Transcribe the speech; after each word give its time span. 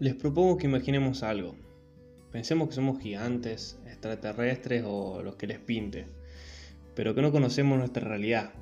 Les 0.00 0.14
propongo 0.14 0.56
que 0.56 0.66
imaginemos 0.66 1.22
algo. 1.22 1.56
Pensemos 2.32 2.70
que 2.70 2.74
somos 2.74 3.02
gigantes, 3.02 3.78
extraterrestres 3.86 4.82
o 4.86 5.20
los 5.22 5.36
que 5.36 5.46
les 5.46 5.58
pinte, 5.58 6.06
pero 6.94 7.14
que 7.14 7.20
no 7.20 7.30
conocemos 7.30 7.78
nuestra 7.78 8.08
realidad 8.08 8.54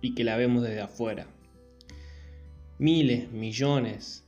y 0.00 0.14
que 0.14 0.24
la 0.24 0.38
vemos 0.38 0.62
desde 0.62 0.80
afuera. 0.80 1.26
Miles, 2.78 3.30
millones 3.32 4.24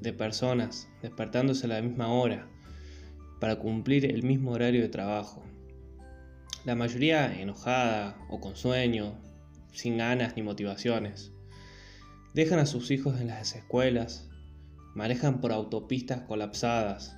de 0.00 0.12
personas 0.12 0.88
despertándose 1.00 1.66
a 1.66 1.68
la 1.68 1.80
misma 1.80 2.12
hora 2.12 2.48
para 3.38 3.60
cumplir 3.60 4.04
el 4.04 4.24
mismo 4.24 4.50
horario 4.50 4.82
de 4.82 4.88
trabajo. 4.88 5.44
La 6.64 6.74
mayoría 6.74 7.40
enojada 7.40 8.18
o 8.28 8.40
con 8.40 8.56
sueño, 8.56 9.16
sin 9.72 9.98
ganas 9.98 10.34
ni 10.34 10.42
motivaciones. 10.42 11.30
Dejan 12.34 12.58
a 12.58 12.66
sus 12.66 12.90
hijos 12.90 13.20
en 13.20 13.28
las 13.28 13.54
escuelas, 13.54 14.27
manejan 14.94 15.40
por 15.40 15.52
autopistas 15.52 16.22
colapsadas, 16.22 17.16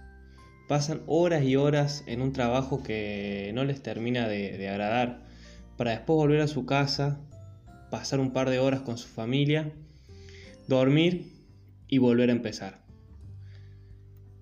pasan 0.69 1.03
horas 1.07 1.43
y 1.45 1.57
horas 1.57 2.05
en 2.07 2.23
un 2.23 2.33
trabajo 2.33 2.83
que 2.83 3.51
no 3.55 3.65
les 3.65 3.83
termina 3.83 4.29
de, 4.29 4.69
agradar, 4.69 5.25
para 5.77 5.93
después 5.93 6.17
volver 6.17 6.41
a 6.41 6.47
su 6.47 6.67
casa, 6.67 7.21
pasar 7.91 8.21
un 8.21 8.33
par 8.33 8.51
de 8.51 8.59
horas 8.59 8.83
con 8.83 8.99
su 8.99 9.09
familia, 9.09 9.73
dormir 10.69 11.33
y 11.89 11.99
volver 11.99 12.29
a 12.29 12.35
empezar. 12.35 12.85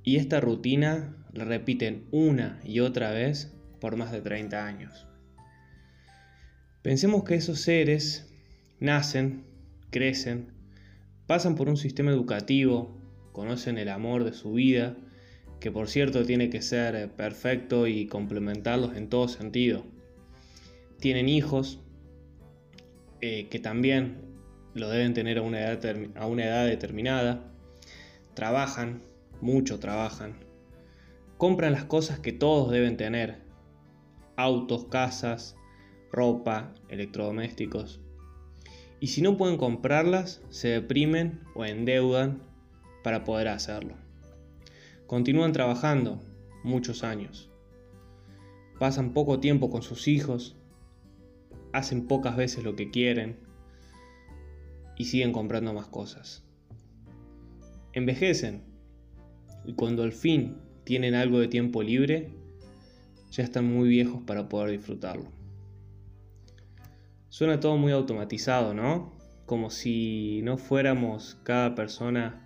Y 0.02 0.16
esta 0.16 0.40
rutina 0.40 1.16
la 1.32 1.44
repiten 1.44 2.06
una 2.10 2.60
y 2.64 2.80
otra 2.80 3.10
vez 3.10 3.54
por 3.80 3.96
más 3.96 4.12
de 4.12 4.20
30 4.20 4.66
años. 4.66 5.06
Pensemos 6.82 7.24
que 7.24 7.34
esos 7.34 7.60
seres 7.60 8.26
nacen, 8.80 9.44
crecen, 9.90 10.52
pasan 11.26 11.54
por 11.54 11.68
un 11.68 11.76
sistema 11.76 12.10
educativo, 12.10 12.97
conocen 13.38 13.78
el 13.78 13.88
amor 13.88 14.24
de 14.24 14.32
su 14.32 14.54
vida, 14.54 14.96
que 15.60 15.70
por 15.70 15.88
cierto 15.88 16.24
tiene 16.24 16.50
que 16.50 16.60
ser 16.60 17.08
perfecto 17.12 17.86
y 17.86 18.08
complementarlos 18.08 18.96
en 18.96 19.08
todo 19.08 19.28
sentido. 19.28 19.84
Tienen 20.98 21.28
hijos, 21.28 21.78
eh, 23.20 23.46
que 23.48 23.60
también 23.60 24.22
lo 24.74 24.88
deben 24.90 25.14
tener 25.14 25.38
a 25.38 25.42
una, 25.42 25.60
edad 25.60 25.80
a 26.16 26.26
una 26.26 26.46
edad 26.46 26.66
determinada. 26.66 27.52
Trabajan, 28.34 29.02
mucho 29.40 29.78
trabajan. 29.78 30.34
Compran 31.36 31.70
las 31.70 31.84
cosas 31.84 32.18
que 32.18 32.32
todos 32.32 32.72
deben 32.72 32.96
tener. 32.96 33.36
Autos, 34.34 34.86
casas, 34.86 35.54
ropa, 36.10 36.74
electrodomésticos. 36.88 38.00
Y 38.98 39.06
si 39.06 39.22
no 39.22 39.36
pueden 39.36 39.58
comprarlas, 39.58 40.42
se 40.50 40.70
deprimen 40.70 41.44
o 41.54 41.64
endeudan 41.64 42.47
para 43.08 43.24
poder 43.24 43.48
hacerlo. 43.48 43.94
Continúan 45.06 45.52
trabajando 45.52 46.20
muchos 46.62 47.02
años. 47.02 47.50
Pasan 48.78 49.14
poco 49.14 49.40
tiempo 49.40 49.70
con 49.70 49.80
sus 49.80 50.08
hijos, 50.08 50.58
hacen 51.72 52.06
pocas 52.06 52.36
veces 52.36 52.64
lo 52.64 52.76
que 52.76 52.90
quieren 52.90 53.38
y 54.98 55.06
siguen 55.06 55.32
comprando 55.32 55.72
más 55.72 55.86
cosas. 55.86 56.44
Envejecen 57.94 58.62
y 59.64 59.72
cuando 59.72 60.02
al 60.02 60.12
fin 60.12 60.58
tienen 60.84 61.14
algo 61.14 61.40
de 61.40 61.48
tiempo 61.48 61.82
libre, 61.82 62.34
ya 63.30 63.42
están 63.42 63.64
muy 63.64 63.88
viejos 63.88 64.22
para 64.26 64.50
poder 64.50 64.72
disfrutarlo. 64.72 65.32
Suena 67.30 67.58
todo 67.58 67.78
muy 67.78 67.92
automatizado, 67.92 68.74
¿no? 68.74 69.16
Como 69.46 69.70
si 69.70 70.42
no 70.42 70.58
fuéramos 70.58 71.38
cada 71.42 71.74
persona 71.74 72.44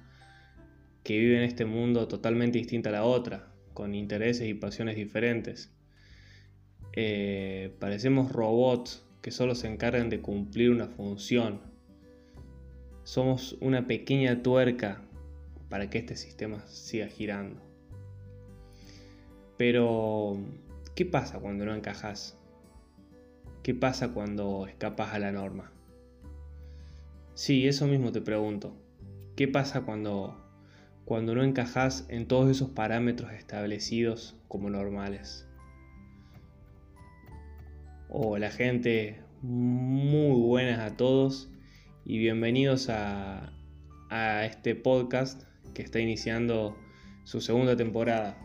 que 1.03 1.19
vive 1.19 1.39
en 1.39 1.45
este 1.45 1.64
mundo 1.64 2.08
totalmente 2.08 2.58
distinta 2.58 2.90
a 2.90 2.92
la 2.92 3.05
otra, 3.05 3.52
con 3.74 3.95
intereses 3.95 4.48
y 4.48 4.55
pasiones 4.55 4.96
diferentes. 4.96 5.73
Eh, 6.92 7.74
parecemos 7.79 8.30
robots 8.33 9.05
que 9.23 9.30
solo 9.30 9.55
se 9.55 9.68
encargan 9.68 10.11
de 10.11 10.20
cumplir 10.20 10.70
una 10.70 10.89
función. 10.89 11.61
Somos 13.05 13.57
una 13.61 13.86
pequeña 13.86 14.42
tuerca 14.42 15.02
para 15.68 15.89
que 15.89 15.98
este 15.98 16.17
sistema 16.17 16.67
siga 16.67 17.07
girando. 17.07 17.61
Pero, 19.57 20.39
¿qué 20.95 21.07
pasa 21.07 21.39
cuando 21.39 21.64
no 21.64 21.74
encajas? 21.74 22.36
¿Qué 23.62 23.74
pasa 23.74 24.12
cuando 24.12 24.67
escapas 24.67 25.14
a 25.14 25.18
la 25.18 25.33
norma? 25.33 25.73
Sí, 27.35 27.67
eso 27.67 27.86
mismo 27.86 28.12
te 28.12 28.20
pregunto. 28.20 28.77
¿Qué 29.36 29.48
pasa 29.48 29.83
cuando 29.83 30.42
cuando 31.05 31.35
no 31.35 31.42
encajas 31.42 32.07
en 32.08 32.27
todos 32.27 32.51
esos 32.51 32.70
parámetros 32.70 33.33
establecidos 33.33 34.36
como 34.48 34.70
normales. 34.70 35.46
Hola 38.08 38.51
gente, 38.51 39.20
muy 39.42 40.41
buenas 40.41 40.79
a 40.79 40.96
todos 40.96 41.51
y 42.05 42.18
bienvenidos 42.18 42.89
a, 42.89 43.52
a 44.11 44.45
este 44.45 44.74
podcast 44.74 45.42
que 45.74 45.83
está 45.83 45.98
iniciando 45.98 46.77
su 47.24 47.41
segunda 47.41 47.77
temporada. 47.77 48.39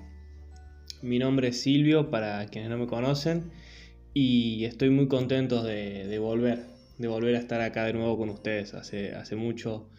Mi 1.01 1.19
nombre 1.19 1.49
es 1.49 1.61
Silvio 1.61 2.09
para 2.09 2.45
quienes 2.47 2.69
no 2.69 2.77
me 2.77 2.87
conocen 2.87 3.51
y 4.13 4.65
estoy 4.65 4.89
muy 4.89 5.07
contento 5.07 5.61
de, 5.61 6.07
de 6.07 6.17
volver, 6.17 6.65
de 6.97 7.07
volver 7.07 7.35
a 7.35 7.39
estar 7.39 7.61
acá 7.61 7.85
de 7.85 7.93
nuevo 7.93 8.17
con 8.17 8.29
ustedes. 8.29 8.73
Hace, 8.73 9.13
hace 9.13 9.35
mucho 9.35 9.89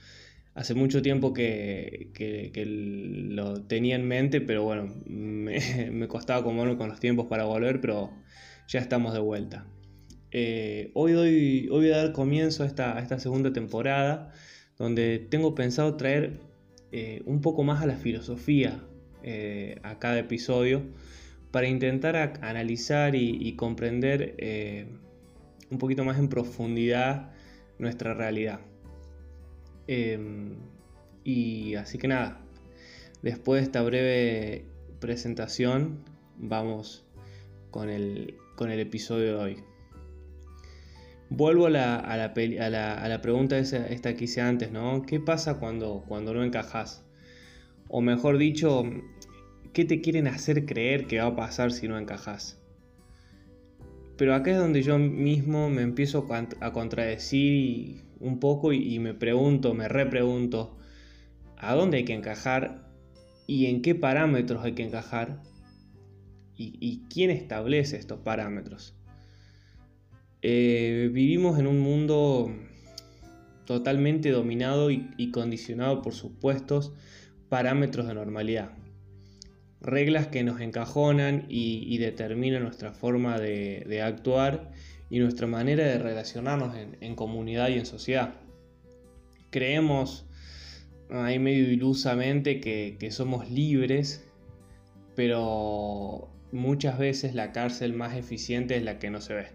hace 0.58 0.74
mucho 0.74 1.02
tiempo 1.02 1.32
que, 1.32 2.10
lo 3.30 3.62
tenía 3.62 3.94
en 3.94 4.08
mente, 4.08 4.40
pero 4.40 4.64
bueno, 4.64 4.92
me, 5.06 6.08
costaba 6.08 6.40
acomodarme 6.40 6.76
con 6.76 6.88
los 6.88 6.98
tiempos 6.98 7.26
para 7.26 7.44
volver, 7.44 7.80
pero 7.80 8.10
ya 8.66 8.80
estamos 8.80 9.14
de 9.14 9.20
vuelta. 9.20 9.66
Eh, 10.32 10.90
hoy, 10.94 11.14
hoy 11.14 11.68
voy 11.68 11.92
a 11.92 11.98
dar 11.98 12.12
comienzo 12.12 12.64
a 12.64 12.66
esta, 12.66 13.18
segunda 13.20 13.52
temporada, 13.52 14.32
donde 14.76 15.20
tengo 15.20 15.54
pensado 15.54 15.96
traer 15.96 16.40
eh, 16.90 17.22
un 17.24 17.40
poco 17.40 17.62
más 17.62 17.80
a 17.80 17.86
la 17.86 17.96
filosofía 17.96 18.82
eh, 19.22 19.78
a 19.84 20.00
cada 20.00 20.18
episodio, 20.18 20.82
para 21.52 21.68
intentar 21.68 22.16
analizar 22.42 23.14
y 23.14 23.54
comprender 23.54 24.36
un 25.70 25.78
poquito 25.78 26.04
más 26.04 26.18
en 26.18 26.28
profundidad 26.28 27.30
nuestra 27.78 28.12
realidad. 28.12 28.60
Em, 29.88 30.56
y 31.24 31.74
así 31.74 31.98
que 31.98 32.08
nada, 32.08 32.40
después 33.22 33.60
de 33.60 33.64
esta 33.64 33.82
breve 33.82 34.66
presentación, 35.00 36.04
vamos 36.36 37.04
con 37.70 37.88
el, 37.88 38.36
con 38.54 38.70
el 38.70 38.80
episodio 38.80 39.26
de 39.26 39.34
hoy. 39.34 39.56
Vuelvo 41.30 41.66
a 41.66 41.70
la, 41.70 41.96
a 41.96 42.16
la, 42.16 42.94
a 42.94 43.08
la, 43.08 43.20
pregunta 43.20 43.58
esta 43.58 44.14
que 44.14 44.24
hice 44.24 44.40
antes, 44.40 44.70
¿no? 44.70 45.02
¿Qué 45.02 45.20
pasa 45.20 45.58
cuando, 45.58 46.04
cuando 46.06 46.32
no 46.32 46.44
encajas? 46.44 47.04
O 47.88 48.00
mejor 48.00 48.38
dicho, 48.38 48.84
¿qué 49.72 49.84
te 49.84 50.00
quieren 50.00 50.26
hacer 50.26 50.64
creer 50.66 51.06
que 51.06 51.18
va 51.18 51.26
a 51.26 51.36
pasar 51.36 51.72
si 51.72 51.88
no 51.88 51.98
encajas? 51.98 52.57
Pero 54.18 54.34
acá 54.34 54.50
es 54.50 54.58
donde 54.58 54.82
yo 54.82 54.98
mismo 54.98 55.70
me 55.70 55.82
empiezo 55.82 56.26
a 56.60 56.72
contradecir 56.72 58.02
un 58.18 58.40
poco 58.40 58.72
y, 58.72 58.98
me 58.98 59.14
pregunto, 59.14 59.74
me 59.74 59.86
repregunto, 59.86 60.76
¿a 61.56 61.76
dónde 61.76 61.98
hay 61.98 62.04
que 62.04 62.14
encajar 62.14 62.90
y 63.46 63.66
en 63.66 63.80
qué 63.80 63.94
parámetros 63.94 64.64
hay 64.64 64.72
que 64.72 64.82
encajar? 64.82 65.40
¿Y, 66.56 67.04
quién 67.08 67.30
establece 67.30 67.96
estos 67.96 68.18
parámetros? 68.18 68.96
Eh, 70.42 71.08
vivimos 71.12 71.60
en 71.60 71.68
un 71.68 71.78
mundo 71.78 72.52
totalmente 73.66 74.32
dominado 74.32 74.90
y, 74.90 75.30
condicionado 75.30 76.02
por 76.02 76.14
supuestos 76.14 76.92
parámetros 77.48 78.08
de 78.08 78.14
normalidad. 78.14 78.72
Reglas 79.80 80.26
que 80.26 80.42
nos 80.42 80.60
encajonan 80.60 81.46
y, 81.48 81.96
determinan 81.98 82.64
nuestra 82.64 82.92
forma 82.92 83.38
de 83.38 84.02
actuar 84.02 84.72
y 85.10 85.18
nuestra 85.20 85.46
manera 85.46 85.84
de 85.84 85.98
relacionarnos 85.98 86.74
en, 87.00 87.14
comunidad 87.14 87.68
y 87.68 87.74
en 87.74 87.86
sociedad. 87.86 88.34
Creemos 89.50 90.26
ahí 91.10 91.38
medio 91.38 91.70
ilusamente 91.70 92.60
que, 92.60 93.10
somos 93.10 93.50
libres, 93.50 94.26
pero 95.14 96.28
muchas 96.52 96.98
veces 96.98 97.34
la 97.34 97.52
cárcel 97.52 97.94
más 97.94 98.16
eficiente 98.16 98.76
es 98.76 98.82
la 98.82 98.98
que 98.98 99.10
no 99.10 99.20
se 99.20 99.34
ve. 99.34 99.46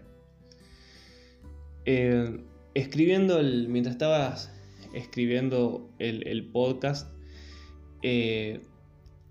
Eh, 1.86 2.40
escribiendo 2.74 3.40
mientras 3.68 3.94
estabas 3.94 4.50
escribiendo 4.94 5.90
el, 5.98 6.50
podcast, 6.50 7.12
eh, 8.02 8.60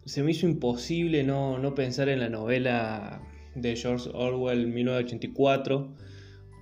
se 0.05 0.23
me 0.23 0.31
hizo 0.31 0.47
imposible 0.47 1.23
no, 1.23 1.57
no, 1.57 1.75
pensar 1.75 2.09
en 2.09 2.19
la 2.19 2.29
novela 2.29 3.21
de 3.55 3.75
George 3.75 4.09
Orwell 4.13 4.67
1984 4.67 5.95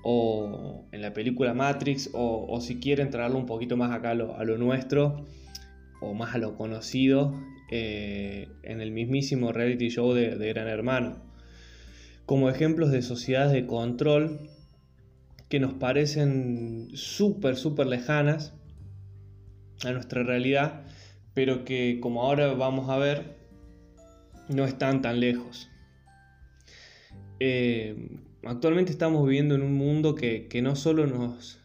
o 0.03 0.85
en 0.91 1.01
la 1.01 1.13
película 1.13 1.53
Matrix, 1.53 2.09
o, 2.13 2.59
si 2.59 2.79
quieren 2.79 3.11
traerlo 3.11 3.37
un 3.37 3.45
poquito 3.45 3.77
más 3.77 3.91
acá 3.91 4.11
a 4.11 4.15
lo, 4.15 4.57
nuestro, 4.57 5.27
o 6.01 6.13
más 6.13 6.33
a 6.33 6.39
lo 6.39 6.55
conocido, 6.55 7.39
eh, 7.69 8.47
en 8.63 8.81
el 8.81 8.91
mismísimo 8.91 9.51
reality 9.51 9.89
show 9.89 10.13
de, 10.13 10.37
de 10.37 10.49
Gran 10.49 10.67
Hermano, 10.67 11.21
como 12.25 12.49
ejemplos 12.49 12.91
de 12.91 13.03
sociedades 13.03 13.53
de 13.53 13.67
control 13.67 14.49
que 15.49 15.59
nos 15.59 15.73
parecen 15.73 16.89
súper, 16.93 17.55
súper 17.55 17.85
lejanas 17.87 18.53
a 19.83 19.91
nuestra 19.91 20.23
realidad, 20.23 20.83
pero 21.33 21.65
que 21.65 21.99
como 22.01 22.23
ahora 22.23 22.53
vamos 22.53 22.89
a 22.89 22.97
ver, 22.97 23.37
no 24.49 24.65
están 24.65 25.01
tan 25.01 25.19
lejos. 25.19 25.69
Eh, 27.39 28.09
actualmente 28.43 28.91
estamos 28.91 29.25
viviendo 29.25 29.55
en 29.55 29.63
un 29.63 29.73
mundo 29.73 30.15
que, 30.15 30.47
no 30.61 30.75
solo 30.75 31.07
nos, 31.07 31.59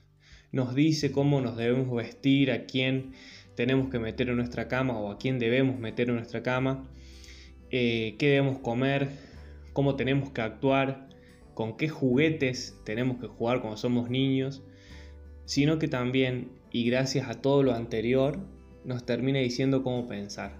nos 0.52 0.74
dice 0.74 1.12
cómo 1.12 1.40
nos 1.40 1.56
debemos 1.56 1.94
vestir, 1.94 2.50
a 2.50 2.66
quién 2.66 3.12
tenemos 3.54 3.90
que 3.90 3.98
meter 3.98 4.28
en 4.28 4.36
nuestra 4.36 4.68
cama 4.68 4.98
o 4.98 5.10
a 5.10 5.18
quién 5.18 5.38
debemos 5.38 5.78
meter 5.78 6.08
en 6.08 6.16
nuestra 6.16 6.42
cama, 6.42 6.88
eh, 7.70 8.14
qué 8.18 8.28
debemos 8.28 8.58
comer, 8.58 9.08
cómo 9.72 9.96
tenemos 9.96 10.30
que 10.30 10.42
actuar, 10.42 11.08
con 11.54 11.76
qué 11.76 11.88
juguetes 11.88 12.78
tenemos 12.84 13.18
que 13.18 13.26
jugar 13.26 13.60
cuando 13.60 13.78
somos 13.78 14.10
niños, 14.10 14.62
sino 15.46 15.78
que 15.78 15.88
también, 15.88 16.52
y 16.70 16.88
gracias 16.88 17.28
a 17.28 17.40
todo 17.40 17.62
lo 17.62 17.72
anterior, 17.72 18.38
nos 18.86 19.04
termina 19.04 19.40
diciendo 19.40 19.82
cómo 19.82 20.06
pensar. 20.08 20.56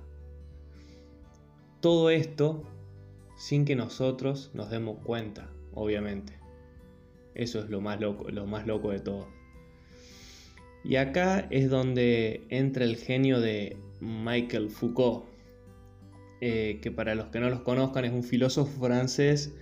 Todo 1.81 2.11
esto 2.11 2.64
sin 3.37 3.64
que 3.64 3.76
nosotros 3.76 4.50
nos 4.52 4.70
demos 4.70 4.99
cuenta, 5.05 5.49
obviamente. 5.73 6.34
Eso 7.34 7.61
es 7.61 7.70
lo 7.70 7.81
más 7.81 8.00
loco, 8.00 8.31
lo 8.31 8.46
más 8.46 8.67
loco 8.67 8.90
de 8.90 9.00
todo. 9.00 9.28
Y 10.84 10.96
acá 10.96 11.46
es 11.50 11.70
donde 11.70 12.46
entra 12.49 12.84
el 12.84 12.96
genio 12.96 13.40
de 13.40 13.76
Michael 14.00 14.70
Foucault, 14.70 15.25
eh, 16.40 16.79
que 16.82 16.90
para 16.90 17.14
los 17.14 17.26
que 17.29 17.40
no 17.40 17.49
los 17.49 17.61
conozcan 17.61 18.05
es 18.05 18.12
un 18.12 18.22
filósofo 18.22 18.87
francés 18.87 19.55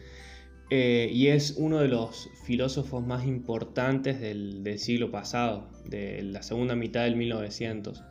eh, 0.70 1.08
y 1.12 1.28
es 1.28 1.54
uno 1.56 1.78
de 1.78 1.88
los 1.88 2.30
filósofos 2.44 3.06
más 3.06 3.26
importantes 3.26 4.20
del, 4.20 4.78
siglo 4.78 5.10
pasado, 5.10 5.68
de 5.84 6.22
la 6.22 6.42
segunda 6.42 6.74
mitad 6.74 7.04
del 7.04 7.16
1900, 7.16 8.02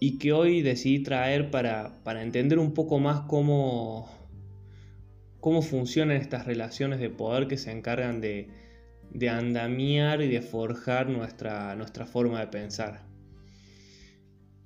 y 0.00 0.18
que 0.18 0.32
hoy 0.32 0.62
decidí 0.62 1.02
traer 1.02 1.50
para, 1.50 2.00
entender 2.20 2.58
un 2.58 2.74
poco 2.74 2.98
más 2.98 3.22
cómo, 3.22 4.08
cómo 5.40 5.62
funcionan 5.62 6.16
estas 6.16 6.46
relaciones 6.46 7.00
de 7.00 7.10
poder 7.10 7.46
que 7.48 7.56
se 7.56 7.70
encargan 7.70 8.20
de, 8.20 8.48
andamiar 9.30 10.20
y 10.22 10.28
de 10.28 10.42
forjar 10.42 11.08
nuestra, 11.08 11.74
nuestra 11.76 12.06
forma 12.06 12.40
de 12.40 12.48
pensar. 12.48 13.06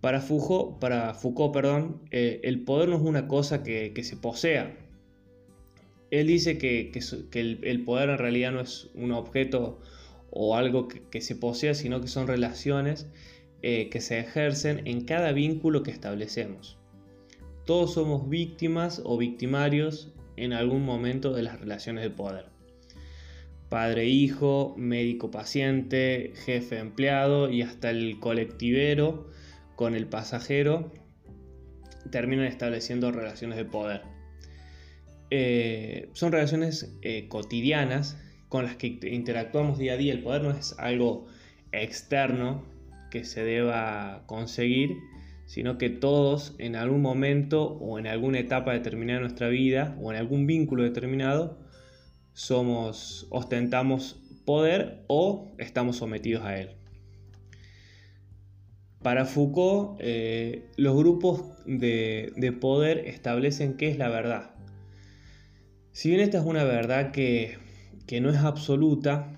Para 0.00 0.20
Foucault, 0.20 0.78
para 0.78 1.12
Foucault 1.14 1.52
perdón, 1.52 2.02
eh, 2.10 2.40
el 2.44 2.64
poder 2.64 2.88
no 2.88 2.96
es 2.96 3.02
una 3.02 3.28
cosa 3.28 3.62
que, 3.62 3.92
que 3.92 4.04
se 4.04 4.16
posea, 4.16 4.76
él 6.10 6.26
dice 6.26 6.58
que, 6.58 6.90
el, 7.32 7.84
poder 7.84 8.10
en 8.10 8.18
realidad 8.18 8.52
no 8.52 8.60
es 8.60 8.88
un 8.94 9.12
objeto 9.12 9.80
o 10.30 10.56
algo 10.56 10.88
que, 10.88 11.20
se 11.20 11.36
posea, 11.36 11.74
sino 11.74 12.00
que 12.00 12.08
son 12.08 12.26
relaciones 12.26 13.06
eh, 13.62 13.88
que 13.90 14.00
se 14.00 14.20
ejercen 14.20 14.86
en 14.86 15.04
cada 15.04 15.32
vínculo 15.32 15.82
que 15.82 15.90
establecemos. 15.90 16.78
Todos 17.66 17.94
somos 17.94 18.28
víctimas 18.28 19.02
o 19.04 19.18
victimarios 19.18 20.12
en 20.36 20.52
algún 20.52 20.84
momento 20.84 21.32
de 21.32 21.42
las 21.42 21.60
relaciones 21.60 22.04
de 22.04 22.10
poder. 22.10 22.46
Padre-hijo, 23.68 24.74
médico-paciente, 24.78 26.32
jefe-empleado 26.46 27.50
y 27.50 27.62
hasta 27.62 27.90
el 27.90 28.18
colectivero 28.20 29.28
con 29.76 29.94
el 29.94 30.06
pasajero 30.06 30.90
terminan 32.10 32.46
estableciendo 32.46 33.12
relaciones 33.12 33.58
de 33.58 33.64
poder. 33.64 34.02
Eh, 35.30 36.08
son 36.14 36.32
relaciones 36.32 36.96
eh, 37.02 37.28
cotidianas 37.28 38.16
con 38.48 38.64
las 38.64 38.76
que 38.76 38.98
interactuamos 39.02 39.78
día 39.78 39.94
a 39.94 39.96
día. 39.96 40.14
El 40.14 40.22
poder 40.22 40.42
no 40.42 40.50
es 40.52 40.74
algo 40.78 41.26
externo 41.72 42.77
que 43.10 43.24
se 43.24 43.44
deba 43.44 44.24
conseguir, 44.26 44.96
sino 45.46 45.78
que 45.78 45.90
todos 45.90 46.54
en 46.58 46.76
algún 46.76 47.00
momento 47.02 47.64
o 47.64 47.98
en 47.98 48.06
alguna 48.06 48.38
etapa 48.38 48.72
determinada 48.72 49.18
de 49.18 49.24
nuestra 49.24 49.48
vida 49.48 49.96
o 50.00 50.12
en 50.12 50.18
algún 50.18 50.46
vínculo 50.46 50.82
determinado 50.82 51.58
somos 52.32 53.26
ostentamos 53.30 54.22
poder 54.44 55.04
o 55.08 55.52
estamos 55.58 55.96
sometidos 55.96 56.44
a 56.44 56.58
él. 56.58 56.70
Para 59.02 59.24
Foucault, 59.24 59.98
eh, 60.00 60.66
los 60.76 60.96
grupos 60.96 61.44
de 61.66 62.58
poder 62.60 62.98
establecen 63.06 63.76
qué 63.76 63.88
es 63.88 63.98
la 63.98 64.08
verdad, 64.08 64.58
si 65.98 66.10
bien 66.10 66.20
esta 66.20 66.38
es 66.38 66.44
una 66.44 66.62
verdad 66.62 67.10
que, 67.10 67.58
no 68.22 68.30
es 68.30 68.36
absoluta, 68.36 69.37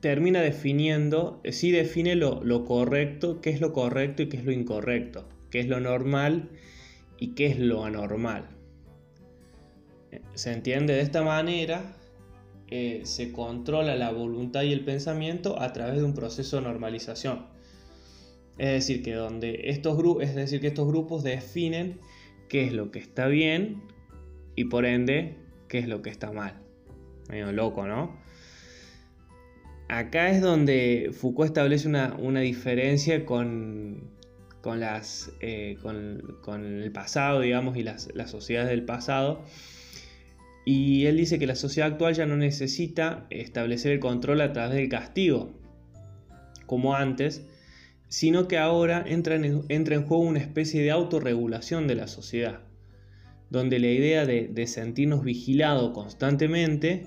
termina 0.00 0.40
definiendo, 0.40 1.40
sí 1.50 1.70
define 1.70 2.16
lo, 2.16 2.64
correcto, 2.64 3.40
qué 3.40 3.50
es 3.50 3.60
lo 3.60 3.72
correcto 3.72 4.22
y 4.22 4.28
qué 4.28 4.38
es 4.38 4.44
lo 4.44 4.52
incorrecto, 4.52 5.28
qué 5.50 5.60
es 5.60 5.68
lo 5.68 5.80
normal 5.80 6.50
y 7.18 7.34
qué 7.34 7.46
es 7.46 7.58
lo 7.58 7.84
anormal. 7.84 8.48
Se 10.34 10.52
entiende 10.52 10.94
de 10.94 11.02
esta 11.02 11.22
manera, 11.22 11.94
eh, 12.68 13.02
se 13.04 13.30
controla 13.30 13.94
la 13.94 14.10
voluntad 14.10 14.62
y 14.62 14.72
el 14.72 14.84
pensamiento 14.84 15.60
a 15.60 15.72
través 15.72 15.96
de 15.96 16.04
un 16.04 16.14
proceso 16.14 16.56
de 16.56 16.62
normalización. 16.62 17.46
Es 18.58 18.68
decir, 18.68 19.02
que 19.02 19.14
donde 19.14 19.70
estos 19.70 19.98
es 20.20 20.34
decir, 20.34 20.60
que 20.60 20.66
estos 20.66 20.86
grupos 20.86 21.22
definen 21.22 22.00
qué 22.48 22.64
es 22.64 22.72
lo 22.72 22.90
que 22.90 22.98
está 22.98 23.26
bien 23.26 23.82
y 24.56 24.64
por 24.64 24.84
ende 24.84 25.36
qué 25.68 25.78
es 25.78 25.88
lo 25.88 26.02
que 26.02 26.10
está 26.10 26.32
mal. 26.32 26.60
Medio 27.28 27.52
loco, 27.52 27.86
¿no? 27.86 28.18
Acá 29.90 30.30
es 30.30 30.40
donde 30.40 31.10
Foucault 31.12 31.48
establece 31.48 31.88
una, 31.88 32.40
diferencia 32.40 33.16
eh, 33.16 33.24
con, 33.24 34.12
el 36.64 36.92
pasado, 36.92 37.40
digamos, 37.40 37.76
y 37.76 37.82
las, 37.82 38.08
sociedades 38.26 38.70
del 38.70 38.84
pasado. 38.84 39.42
Y 40.64 41.06
él 41.06 41.16
dice 41.16 41.40
que 41.40 41.46
la 41.48 41.56
sociedad 41.56 41.90
actual 41.90 42.14
ya 42.14 42.24
no 42.24 42.36
necesita 42.36 43.26
establecer 43.30 43.90
el 43.90 43.98
control 43.98 44.42
a 44.42 44.52
través 44.52 44.76
del 44.76 44.88
castigo, 44.88 45.50
como 46.66 46.94
antes, 46.94 47.44
sino 48.06 48.46
que 48.46 48.58
ahora 48.58 49.02
entra 49.04 49.34
en, 49.34 49.64
entra 49.68 49.96
en 49.96 50.04
juego 50.04 50.22
una 50.22 50.38
especie 50.38 50.84
de 50.84 50.92
autorregulación 50.92 51.88
de 51.88 51.96
la 51.96 52.06
sociedad 52.06 52.60
donde 53.50 53.80
la 53.80 53.88
idea 53.88 54.24
de, 54.24 54.66
sentirnos 54.66 55.24
vigilados 55.24 55.90
constantemente 55.90 57.06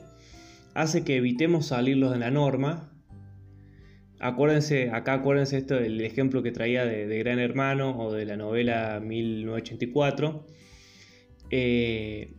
hace 0.73 1.03
que 1.03 1.17
evitemos 1.17 1.67
salirlos 1.67 2.11
de 2.11 2.19
la 2.19 2.31
norma. 2.31 2.91
Acuérdense, 4.19 4.89
acá 4.91 5.13
acuérdense 5.15 5.57
esto 5.57 5.75
del 5.75 6.01
ejemplo 6.01 6.43
que 6.43 6.51
traía 6.51 6.85
de, 6.85 7.17
Gran 7.19 7.39
Hermano 7.39 7.97
o 7.99 8.13
de 8.13 8.25
la 8.25 8.37
novela 8.37 8.99
1984. 8.99 10.45
Eh, 11.51 12.33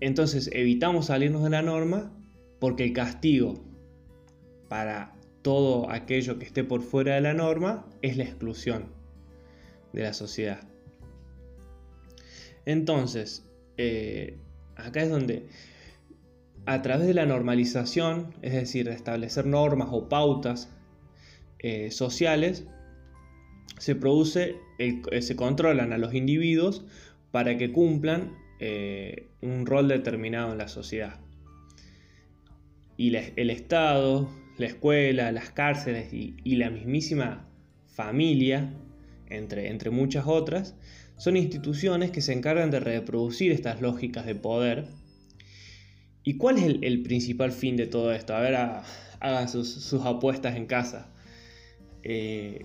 entonces 0.00 0.50
evitamos 0.52 1.06
salirnos 1.06 1.44
de 1.44 1.50
la 1.50 1.62
norma 1.62 2.12
porque 2.58 2.84
el 2.84 2.92
castigo 2.92 3.64
para 4.68 5.14
todo 5.42 5.90
aquello 5.90 6.38
que 6.38 6.46
esté 6.46 6.64
por 6.64 6.82
fuera 6.82 7.14
de 7.14 7.20
la 7.20 7.34
norma 7.34 7.86
es 8.02 8.16
la 8.16 8.24
exclusión 8.24 8.86
de 9.92 10.02
la 10.02 10.12
sociedad. 10.12 10.60
Entonces, 12.66 13.46
eh, 13.76 14.38
acá 14.76 15.02
es 15.02 15.10
donde 15.10 15.46
a 16.66 16.82
través 16.82 17.06
de 17.06 17.14
la 17.14 17.26
normalización, 17.26 18.34
es 18.42 18.52
decir, 18.52 18.86
de 18.88 18.94
establecer 18.94 19.46
normas 19.46 19.88
o 19.90 20.08
pautas 20.08 20.70
eh, 21.58 21.90
sociales, 21.90 22.66
se 23.78 23.94
produce, 23.94 24.56
eh, 24.78 25.02
se 25.20 25.36
controlan 25.36 25.92
a 25.92 25.98
los 25.98 26.14
individuos 26.14 26.84
para 27.30 27.56
que 27.58 27.72
cumplan 27.72 28.32
un 29.42 29.66
rol 29.66 29.88
determinado 29.88 30.52
en 30.52 30.58
la 30.58 30.68
sociedad. 30.68 31.20
Y 32.96 33.14
el 33.14 33.50
Estado, 33.50 34.30
la 34.56 34.66
escuela, 34.66 35.32
las 35.32 35.50
cárceles 35.50 36.12
y, 36.12 36.56
la 36.56 36.70
mismísima 36.70 37.48
familia, 37.86 38.72
entre, 39.28 39.68
entre 39.68 39.90
muchas 39.90 40.26
otras, 40.26 40.76
son 41.16 41.36
instituciones 41.36 42.10
que 42.10 42.20
se 42.20 42.32
encargan 42.32 42.70
de 42.70 42.80
reproducir 42.80 43.52
estas 43.52 43.80
lógicas 43.80 44.26
de 44.26 44.34
poder. 44.34 44.86
¿Y 46.24 46.38
cuál 46.38 46.56
es 46.56 46.64
el, 46.64 47.02
principal 47.02 47.52
fin 47.52 47.76
de 47.76 47.86
todo 47.86 48.12
esto? 48.12 48.34
A 48.34 48.40
ver, 48.40 48.56
hagan 49.20 49.48
sus, 49.48 49.92
apuestas 49.92 50.56
en 50.56 50.64
casa. 50.64 51.12
Eh, 52.02 52.64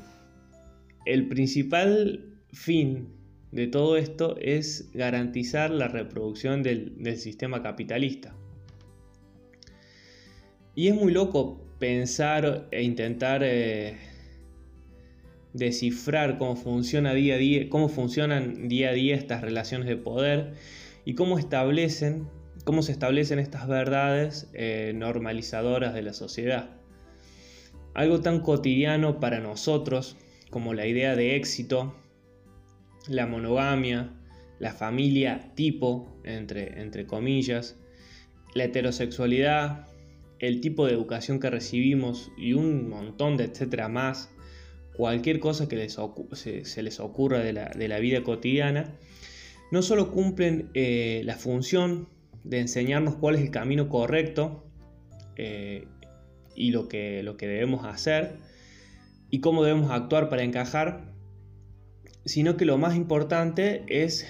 el 1.06 1.28
principal 1.28 2.39
fin 2.54 3.10
de 3.51 3.68
todo 3.68 3.98
esto 3.98 4.38
es 4.39 4.89
garantizar 4.94 5.72
la 5.72 5.89
reproducción 5.89 6.63
del, 6.63 7.18
sistema 7.18 7.62
capitalista. 7.62 8.34
Y 10.74 10.88
es 10.88 10.96
muy 10.96 11.12
loco 11.12 11.62
pensar 11.80 12.70
e 12.72 12.84
intentar 12.84 13.42
eh, 13.44 13.98
descifrar 15.54 16.38
cómo 16.38 16.56
funciona 16.56 17.13
día 17.13 17.36
a 17.36 17.38
día, 17.38 17.70
cómo 17.70 17.89
funcionan 17.89 18.70
día 18.70 18.89
a 18.89 18.94
día 18.94 19.16
estas 19.16 19.42
relaciones 19.42 19.88
de 19.88 19.98
poder 19.98 20.54
y 21.04 21.16
cómo 21.16 21.39
establecen, 21.39 22.28
cómo 22.63 22.82
se 22.82 22.92
establecen 22.92 23.39
estas 23.39 23.68
verdades 23.68 24.50
eh, 24.54 24.94
normalizadoras 24.96 25.94
de 25.94 26.01
la 26.01 26.13
sociedad. 26.13 26.70
Algo 27.94 28.22
tan 28.22 28.42
cotidiano 28.42 29.20
para 29.20 29.39
nosotros 29.39 30.18
como 30.50 30.74
la 30.74 30.86
idea 30.86 31.16
de 31.16 31.36
éxito, 31.36 31.96
la 33.08 33.28
monogamia, 33.28 34.13
la 34.60 34.74
familia 34.74 35.51
tipo, 35.56 36.20
entre, 36.24 36.82
entre 36.82 37.06
comillas, 37.06 37.78
la 38.54 38.66
heterosexualidad, 38.66 39.88
el 40.39 40.62
tipo 40.62 40.86
de 40.86 40.94
educación 40.94 41.39
que 41.39 41.50
recibimos 41.50 42.32
y 42.38 42.54
un 42.54 42.89
montón 42.89 43.38
de 43.38 43.46
etcétera 43.46 43.89
más, 43.89 44.30
cualquier 44.96 45.39
cosa 45.39 45.68
que 45.68 45.88
se, 45.89 46.84
les 46.84 47.00
ocurra 47.00 47.39
de 47.39 47.54
la, 47.54 48.00
vida 48.00 48.24
cotidiana, 48.24 48.98
no 49.72 49.82
solo 49.82 50.12
cumplen 50.12 50.70
eh, 50.74 51.22
la 51.25 51.36
función 51.36 52.10
de 52.43 52.60
enseñarnos 52.60 53.15
cuál 53.15 53.36
es 53.36 53.41
el 53.41 53.51
camino 53.51 53.89
correcto 53.89 54.65
eh, 55.36 55.88
y 56.55 56.72
lo 56.72 56.88
que, 56.88 57.24
lo 57.24 57.38
que 57.38 57.48
debemos 57.48 57.86
hacer 57.86 58.38
y 59.29 59.41
cómo 59.41 59.63
debemos 59.63 59.91
actuar 59.91 60.29
para 60.29 60.43
encajar, 60.43 61.13
sino 62.25 62.58
que 62.58 62.65
lo 62.65 62.77
más 62.77 62.96
importante 62.96 63.84
es 63.88 64.27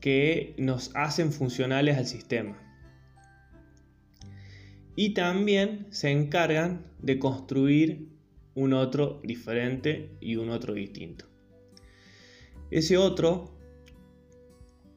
que 0.00 0.54
nos 0.58 0.90
hacen 0.94 1.32
funcionales 1.32 1.96
al 1.96 2.06
sistema. 2.06 2.62
Y 4.94 5.14
también 5.14 5.86
se 5.90 6.10
encargan 6.10 6.86
de 7.00 7.18
construir 7.18 8.08
un 8.54 8.72
otro 8.72 9.20
diferente 9.22 10.16
y 10.20 10.36
un 10.36 10.48
otro 10.48 10.72
distinto. 10.72 11.26
Ese 12.70 12.96
otro, 12.96 13.54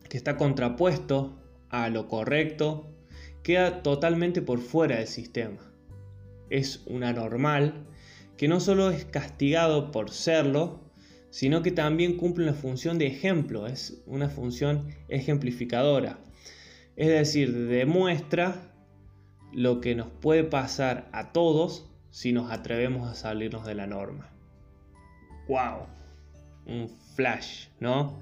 que 0.09 0.17
está 0.17 0.37
contrapuesto 0.37 1.38
a 1.69 1.89
lo 1.89 2.07
correcto, 2.07 2.87
queda 3.43 3.83
totalmente 3.83 4.41
por 4.41 4.59
fuera 4.59 4.97
del 4.97 5.07
sistema. 5.07 5.59
Es 6.49 6.83
un 6.85 7.03
anormal 7.03 7.85
que 8.37 8.47
no 8.47 8.59
solo 8.59 8.89
es 8.89 9.05
castigado 9.05 9.91
por 9.91 10.11
serlo, 10.11 10.79
sino 11.29 11.61
que 11.61 11.71
también 11.71 12.17
cumple 12.17 12.45
una 12.45 12.53
función 12.53 12.97
de 12.97 13.07
ejemplo, 13.07 13.67
es 13.67 14.01
una 14.05 14.29
función 14.29 14.87
ejemplificadora. 15.09 16.19
Es 16.95 17.09
decir, 17.09 17.67
demuestra 17.67 18.73
lo 19.53 19.81
que 19.81 19.95
nos 19.95 20.09
puede 20.09 20.43
pasar 20.43 21.09
a 21.11 21.31
todos 21.31 21.89
si 22.11 22.31
nos 22.33 22.51
atrevemos 22.51 23.09
a 23.09 23.15
salirnos 23.15 23.65
de 23.65 23.75
la 23.75 23.87
norma. 23.87 24.29
¡Wow! 25.47 25.87
Un 26.65 26.89
flash, 27.15 27.67
¿no? 27.79 28.21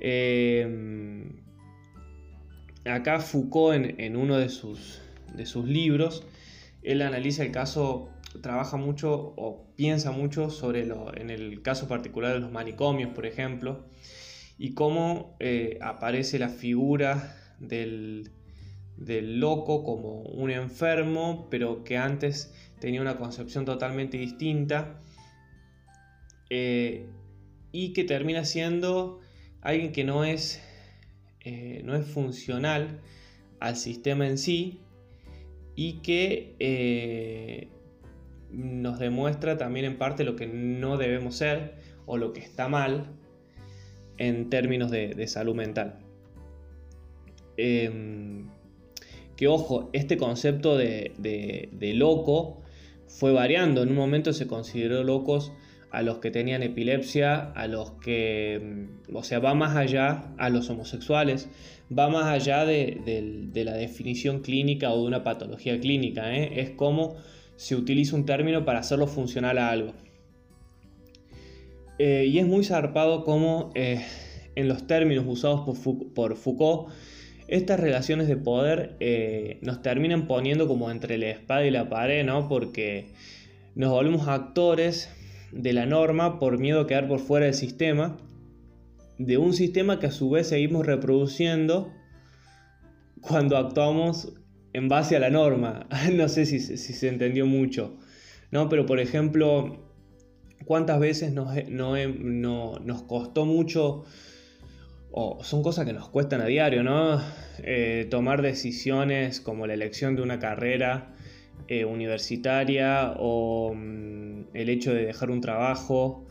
Em, 0.00 1.47
acá 2.90 3.20
Foucault 3.20 3.74
en, 3.98 4.16
uno 4.16 4.38
de 4.38 4.48
sus, 4.48 5.00
de 5.34 5.46
sus 5.46 5.66
libros, 5.66 6.24
él 6.82 7.02
analiza 7.02 7.42
el 7.42 7.52
caso 7.52 8.10
trabaja 8.42 8.76
mucho 8.76 9.34
o 9.36 9.66
piensa 9.76 10.10
mucho 10.10 10.50
sobre 10.50 10.86
lo, 10.86 11.16
en 11.16 11.30
el 11.30 11.62
caso 11.62 11.88
particular 11.88 12.34
de 12.34 12.40
los 12.40 12.52
manicomios, 12.52 13.10
por 13.14 13.26
ejemplo, 13.26 13.86
y 14.58 14.74
cómo 14.74 15.36
eh, 15.40 15.78
aparece 15.80 16.38
la 16.38 16.48
figura 16.48 17.36
del, 17.58 18.30
loco 18.96 19.84
como 19.84 20.22
un 20.22 20.50
enfermo, 20.50 21.48
pero 21.50 21.84
que 21.84 21.96
antes 21.96 22.52
tenía 22.80 23.00
una 23.00 23.16
concepción 23.16 23.64
totalmente 23.64 24.18
distinta, 24.18 25.00
eh, 26.50 27.06
y 27.70 27.92
que 27.92 28.04
termina 28.04 28.44
siendo 28.44 29.20
alguien 29.60 29.92
que 29.92 30.04
no 30.04 30.24
es, 30.24 30.60
eh, 31.48 31.82
no 31.84 31.96
es 31.96 32.06
funcional 32.06 33.00
al 33.60 33.76
sistema 33.76 34.26
en 34.26 34.38
sí, 34.38 34.80
y 35.74 36.00
que 36.00 37.68
nos 38.50 38.98
demuestra 38.98 39.58
también 39.58 39.84
en 39.84 39.98
parte 39.98 40.24
lo 40.24 40.36
que 40.36 40.46
no 40.46 40.96
debemos 40.96 41.36
ser 41.36 41.74
o 42.06 42.16
lo 42.16 42.32
que 42.32 42.40
está 42.40 42.68
mal 42.68 43.06
en 44.16 44.50
términos 44.50 44.90
de, 44.90 45.26
salud 45.26 45.54
mental. 45.54 45.98
Em, 47.56 48.48
que 49.36 49.46
ojo, 49.46 49.90
este 49.92 50.16
concepto 50.16 50.76
de, 50.76 51.12
loco 51.94 52.62
fue 53.06 53.32
variando. 53.32 53.82
En 53.82 53.90
un 53.90 53.96
momento 53.96 54.32
se 54.32 54.46
consideró 54.46 55.04
locos 55.04 55.52
a 55.90 56.02
los 56.02 56.18
que 56.18 56.30
tenían 56.30 56.62
epilepsia, 56.62 57.52
a 57.52 57.66
los 57.66 57.92
que, 57.92 58.86
o 59.12 59.22
sea, 59.22 59.38
va 59.38 59.54
más 59.54 59.76
allá 59.76 60.34
a 60.36 60.50
los 60.50 60.68
homosexuales, 60.68 61.48
va 61.96 62.08
más 62.08 62.26
allá 62.26 62.64
de, 62.64 63.50
la 63.54 63.72
definición 63.72 64.40
clínica 64.40 64.90
o 64.90 65.00
de 65.00 65.06
una 65.06 65.24
patología 65.24 65.78
clínica. 65.80 66.34
¿eh? 66.34 66.60
Es 66.60 66.70
como 66.70 67.16
se 67.56 67.74
utiliza 67.74 68.14
un 68.16 68.26
término 68.26 68.64
para 68.64 68.80
hacerlo 68.80 69.06
funcional 69.06 69.58
a 69.58 69.70
algo. 69.70 69.92
Eh, 71.98 72.26
y 72.30 72.38
es 72.38 72.46
muy 72.46 72.64
zarpado 72.64 73.24
como 73.24 73.72
eh, 73.74 74.04
en 74.54 74.68
los 74.68 74.86
términos 74.86 75.24
usados 75.26 75.78
por, 76.14 76.36
Foucault, 76.36 76.92
estas 77.48 77.80
relaciones 77.80 78.28
de 78.28 78.36
poder 78.36 78.96
nos 79.62 79.80
terminan 79.80 80.26
poniendo 80.28 80.68
como 80.68 80.90
entre 80.90 81.16
la 81.16 81.30
espada 81.30 81.66
y 81.66 81.70
la 81.70 81.88
pared, 81.88 82.22
¿no? 82.22 82.46
Porque 82.46 83.06
nos 83.74 83.90
volvemos 83.90 84.28
actores 84.28 85.08
de 85.52 85.72
la 85.72 85.86
norma 85.86 86.38
por 86.38 86.58
miedo 86.58 86.80
a 86.80 86.86
quedar 86.86 87.08
por 87.08 87.20
fuera 87.20 87.46
del 87.46 87.54
sistema, 87.54 88.16
de 89.18 89.38
un 89.38 89.52
sistema 89.52 89.98
que 89.98 90.06
a 90.06 90.10
su 90.10 90.30
vez 90.30 90.48
seguimos 90.48 90.86
reproduciendo 90.86 91.92
cuando 93.20 93.56
actuamos 93.56 94.34
en 94.72 94.88
base 94.88 95.16
a 95.16 95.20
la 95.20 95.30
norma. 95.30 95.86
no 96.12 96.28
sé 96.28 96.46
si, 96.46 96.60
se 96.60 97.08
entendió 97.08 97.46
mucho. 97.46 97.98
¿no? 98.50 98.68
Pero 98.68 98.86
por 98.86 99.00
ejemplo, 99.00 99.76
¿cuántas 100.64 101.00
veces 101.00 101.32
nos, 101.32 101.54
nos 101.68 103.02
costó 103.02 103.44
mucho, 103.44 104.04
o 105.10 105.42
son 105.42 105.62
cosas 105.62 105.86
que 105.86 105.92
nos 105.92 106.08
cuestan 106.08 106.40
a 106.40 106.46
diario, 106.46 106.82
¿no? 106.82 107.20
Eh, 107.62 108.06
tomar 108.10 108.42
decisiones 108.42 109.40
como 109.40 109.66
la 109.66 109.74
elección 109.74 110.16
de 110.16 110.22
una 110.22 110.38
carrera 110.38 111.14
eh, 111.68 111.84
universitaria 111.84 113.14
o 113.18 113.74
mm, 113.74 114.48
el 114.54 114.68
hecho 114.68 114.92
de 114.92 115.06
dejar 115.06 115.30
un 115.30 115.40
trabajo. 115.40 116.26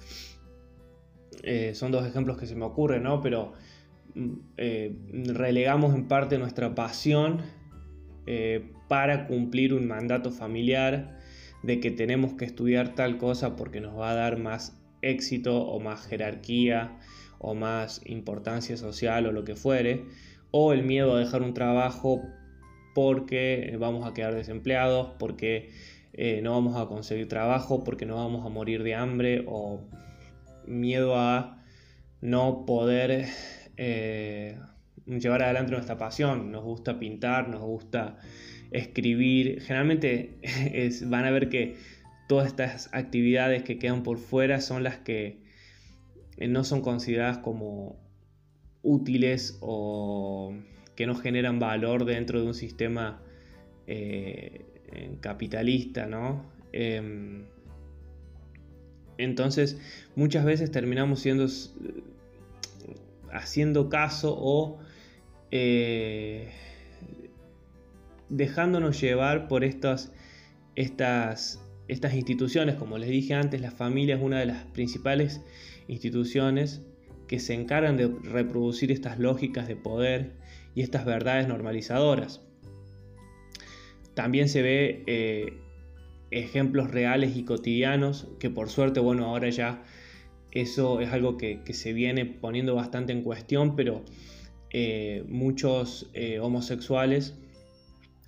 Eh, 1.43 1.73
son 1.75 1.91
dos 1.91 2.05
ejemplos 2.05 2.37
que 2.37 2.47
se 2.47 2.55
me 2.55 2.65
ocurren, 2.65 3.03
¿no? 3.03 3.21
Pero 3.21 3.53
mm, 4.15 5.29
relegamos 5.29 5.95
en 5.95 6.07
parte 6.07 6.37
nuestra 6.37 6.75
pasión 6.75 7.41
eh, 8.25 8.71
para 8.89 9.25
cumplir 9.25 9.73
un 9.73 9.87
mandato 9.87 10.31
familiar 10.31 11.17
de 11.63 11.79
que 11.79 11.91
tenemos 11.91 12.33
que 12.33 12.43
estudiar 12.43 12.93
tal 12.93 13.17
cosa 13.17 13.55
porque 13.55 13.79
nos 13.79 13.97
va 13.97 14.11
a 14.11 14.15
dar 14.15 14.37
más 14.37 14.77
éxito 15.01 15.65
o 15.65 15.79
más 15.79 16.05
jerarquía 16.07 16.97
o 17.39 17.55
más 17.55 18.01
importancia 18.05 18.75
social 18.75 19.27
o 19.27 19.31
lo 19.31 19.45
que 19.45 19.55
fuere, 19.55 20.05
o 20.51 20.73
el 20.73 20.83
miedo 20.83 21.15
a 21.15 21.19
dejar 21.19 21.41
un 21.41 21.53
trabajo 21.53 22.21
porque 22.97 23.77
vamos 23.79 24.07
a 24.07 24.15
quedar 24.15 24.33
desempleados, 24.33 25.09
porque 25.19 25.69
eh, 26.13 26.41
no 26.41 26.53
vamos 26.53 26.75
a 26.81 26.87
conseguir 26.87 27.27
trabajo, 27.27 27.83
porque 27.83 28.07
no 28.07 28.15
vamos 28.15 28.43
a 28.43 28.49
morir 28.49 28.81
de 28.81 28.95
hambre, 28.95 29.43
o 29.45 29.81
miedo 30.65 31.15
a 31.15 31.63
no 32.21 32.65
poder 32.65 33.27
eh, 33.77 34.57
llevar 35.05 35.43
adelante 35.43 35.73
nuestra 35.73 35.99
pasión. 35.99 36.51
Nos 36.51 36.63
gusta 36.63 36.97
pintar, 36.97 37.49
nos 37.49 37.61
gusta 37.61 38.17
escribir. 38.71 39.61
Generalmente 39.61 40.39
van 41.05 41.25
a 41.25 41.29
ver 41.29 41.49
que 41.49 41.75
todas 42.27 42.47
estas 42.47 42.89
actividades 42.93 43.61
que 43.61 43.77
quedan 43.77 44.01
por 44.01 44.17
fuera 44.17 44.59
son 44.59 44.81
las 44.81 44.97
que 44.97 45.43
eh, 46.37 46.47
no 46.47 46.63
son 46.63 46.81
consideradas 46.81 47.37
como 47.37 47.99
útiles 48.81 49.59
o 49.61 50.55
que 50.97 51.07
no 51.07 51.15
generan 51.15 51.59
valor 51.59 52.03
dentro 52.03 52.41
de 52.41 52.47
un 52.47 52.53
sistema 52.53 53.21
eh, 53.85 54.65
capitalista, 55.21 56.07
¿no? 56.07 56.43
Em, 56.73 57.45
entonces, 59.17 59.79
muchas 60.15 60.43
veces 60.43 60.71
terminamos 60.71 61.21
siendo 61.21 61.47
haciendo 63.31 63.89
caso 63.89 64.35
o 64.37 64.79
eh, 65.51 66.49
dejándonos 68.29 68.99
llevar 68.99 69.47
por 69.47 69.63
estas, 69.63 70.11
estas, 70.75 71.61
estas 71.87 72.13
instituciones. 72.13 72.75
Como 72.75 72.97
les 72.97 73.09
dije 73.09 73.33
antes, 73.33 73.61
la 73.61 73.71
familia 73.71 74.15
es 74.15 74.21
una 74.21 74.39
de 74.39 74.47
las 74.47 74.65
principales 74.65 75.41
instituciones 75.87 76.81
que 77.27 77.39
se 77.39 77.53
encargan 77.53 77.97
de 77.97 78.07
reproducir 78.23 78.91
estas 78.91 79.19
lógicas 79.19 79.67
de 79.67 79.75
poder 79.75 80.31
y 80.77 80.83
estas 80.83 81.05
verdades 81.05 81.47
normalizadoras. 81.47 82.39
También 84.13 84.47
se 84.47 84.61
ve 84.61 85.03
eh, 85.07 85.57
ejemplos 86.29 86.91
reales 86.91 87.35
y 87.35 87.45
cotidianos 87.45 88.27
que 88.39 88.51
por 88.51 88.69
suerte, 88.69 88.99
bueno, 88.99 89.25
ahora 89.25 89.49
ya 89.49 89.83
Eso 90.51 91.01
es 91.01 91.11
algo 91.11 91.35
que, 91.35 91.63
se 91.73 91.93
viene 91.93 92.25
poniendo 92.25 92.75
bastante 92.75 93.11
en 93.11 93.23
cuestión, 93.23 93.75
pero 93.75 94.05
eh, 94.69 95.23
muchos 95.27 96.11
eh, 96.13 96.39
homosexuales 96.39 97.33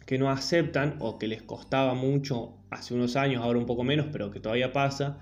que 0.08 0.18
no 0.18 0.32
aceptan 0.32 0.96
o 1.01 1.20
que 1.20 1.27
les 1.27 1.44
costaba 1.44 1.94
mucho 1.94 2.58
hace 2.72 2.96
unos 2.96 3.15
años, 3.15 3.44
ahora 3.44 3.60
un 3.60 3.68
poco 3.68 3.84
menos, 3.84 4.08
pero 4.12 4.32
que 4.32 4.39
todavía 4.39 4.74
pasa, 4.74 5.20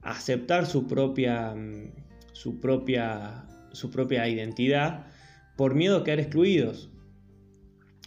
aceptar 0.00 0.64
su 0.64 0.86
propia, 0.86 1.54
mm, 1.54 1.92
su 2.32 2.58
propia, 2.58 3.44
su 3.72 3.90
propia 3.90 4.26
identidad 4.26 5.12
por 5.56 5.74
miedo 5.74 5.98
a 5.98 6.04
quedar 6.04 6.20
excluidos, 6.20 6.90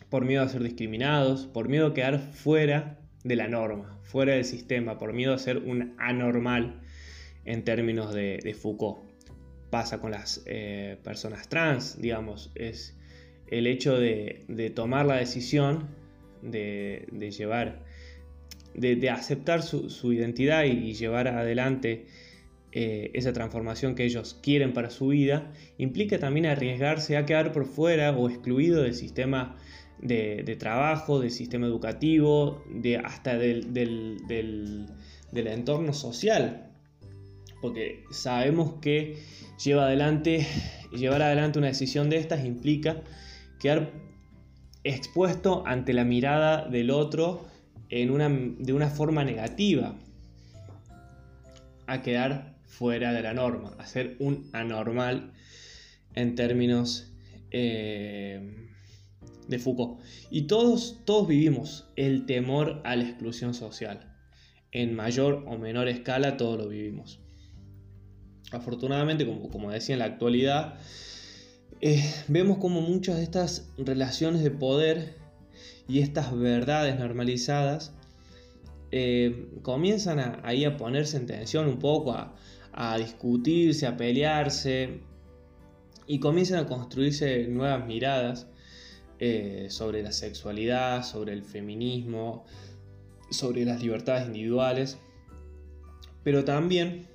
por 0.10 0.26
miedo 0.26 0.44
a 0.44 0.50
ser 0.50 0.64
discriminados, 0.64 1.48
por 1.48 1.70
miedo 1.70 1.88
a 1.88 1.94
quedar 1.94 2.20
fuera 2.20 3.00
de 3.24 3.36
la 3.36 3.48
norma, 3.48 4.00
fuera 4.04 4.34
del 4.34 4.46
sistema, 4.46 4.98
por 4.98 5.14
miedo 5.14 5.34
a 5.34 5.38
ser 5.38 5.58
un 5.58 5.96
anormal 5.98 6.82
en 7.46 7.64
términos 7.64 8.14
de, 8.14 8.56
Foucault. 8.60 9.00
Pasa 9.70 10.00
con 10.00 10.12
las 10.12 10.44
eh, 10.46 10.98
personas 11.04 11.50
trans, 11.50 12.00
digamos, 12.02 12.52
es 12.56 12.98
el 13.48 13.68
hecho 13.68 13.98
de, 13.98 14.72
tomar 14.76 15.06
la 15.06 15.16
decisión 15.16 15.88
de, 16.42 17.08
llevar, 17.38 17.84
de, 18.74 19.10
aceptar 19.10 19.62
su, 19.62 20.14
identidad 20.14 20.64
y, 20.66 20.94
llevar 20.94 21.28
adelante 21.28 22.06
eh, 22.74 23.12
esa 23.14 23.32
transformación 23.32 23.96
que 23.96 24.04
ellos 24.04 24.38
quieren 24.42 24.74
para 24.74 24.90
su 24.90 25.08
vida, 25.08 25.52
implica 25.78 26.20
también 26.20 26.46
arriesgarse 26.46 27.16
a 27.16 27.26
quedar 27.26 27.54
por 27.54 27.66
fuera 27.66 28.12
o 28.12 28.30
excluido 28.30 28.84
del 28.84 28.94
sistema 28.94 29.56
de, 30.00 30.56
trabajo, 30.60 31.20
del 31.20 31.32
sistema 31.32 31.66
educativo, 31.66 32.64
de, 32.70 32.98
hasta 32.98 33.38
del, 33.38 33.74
del, 33.74 34.88
entorno 35.34 35.94
social. 35.94 36.72
Porque 37.62 38.04
sabemos 38.12 38.76
que 38.82 39.18
adelante, 39.74 40.46
llevar 40.92 41.22
adelante 41.22 41.60
una 41.60 41.70
decisión 41.70 42.10
de 42.10 42.18
estas 42.18 42.46
implica 42.46 43.02
quedar 43.60 43.92
expuesto 44.84 45.64
ante 45.66 45.94
la 45.94 46.04
mirada 46.04 46.68
del 46.68 46.92
otro 46.92 47.48
en 47.90 48.12
una, 48.12 48.30
de 48.30 48.74
una 48.74 48.90
forma 48.90 49.24
negativa, 49.24 49.96
a 51.88 52.02
quedar 52.02 52.57
fuera 52.68 53.14
de 53.14 53.24
la 53.24 53.34
norma, 53.34 53.76
a 53.80 53.88
ser 53.88 54.16
un 54.20 54.50
anormal 54.54 55.34
en 56.14 56.36
términos 56.36 57.12
eh, 57.52 58.68
de 59.48 59.60
Foucault. 59.60 60.00
Y 60.30 60.44
todos, 60.44 61.00
todos 61.06 61.28
vivimos 61.28 61.88
el 61.96 62.26
temor 62.26 62.82
a 62.84 62.96
la 62.96 63.04
exclusión 63.04 63.54
social. 63.54 64.14
En 64.72 64.96
mayor 64.96 65.46
o 65.48 65.58
menor 65.58 65.88
escala 65.88 66.38
todos 66.38 66.58
lo 66.58 66.68
vivimos. 66.68 67.20
Afortunadamente, 68.52 69.26
como, 69.26 69.50
como 69.50 69.72
decía 69.72 69.96
en 69.96 70.00
la 70.00 70.06
actualidad, 70.06 70.76
eh, 71.82 72.04
vemos 72.28 72.58
como 72.58 72.82
muchas 72.82 73.18
de 73.18 73.24
estas 73.24 73.70
relaciones 73.78 74.44
de 74.44 74.52
poder 74.52 75.16
y 75.88 76.00
estas 76.00 76.38
verdades 76.38 77.00
normalizadas 77.00 77.94
eh, 78.92 79.50
comienzan 79.62 80.20
a, 80.20 80.42
ahí 80.44 80.66
a 80.66 80.78
ponerse 80.78 81.18
en 81.18 81.28
tensión 81.28 81.68
un 81.68 81.80
poco, 81.80 82.14
a, 82.14 82.36
a 82.80 82.96
discutirse, 82.98 83.88
a 83.88 83.98
pelearse 83.98 85.00
y 86.06 86.20
comienzan 86.20 86.60
a 86.60 86.68
construirse 86.68 87.48
nuevas 87.48 87.84
miradas 87.88 88.48
eh, 89.18 89.66
sobre 89.70 90.04
la 90.04 90.12
sexualidad, 90.12 91.04
sobre 91.04 91.34
el 91.34 91.44
feminismo, 91.44 92.46
sobre 93.32 93.66
las 93.66 93.82
libertades 93.82 94.28
individuales. 94.28 95.00
Pero 96.24 96.46
también 96.46 97.08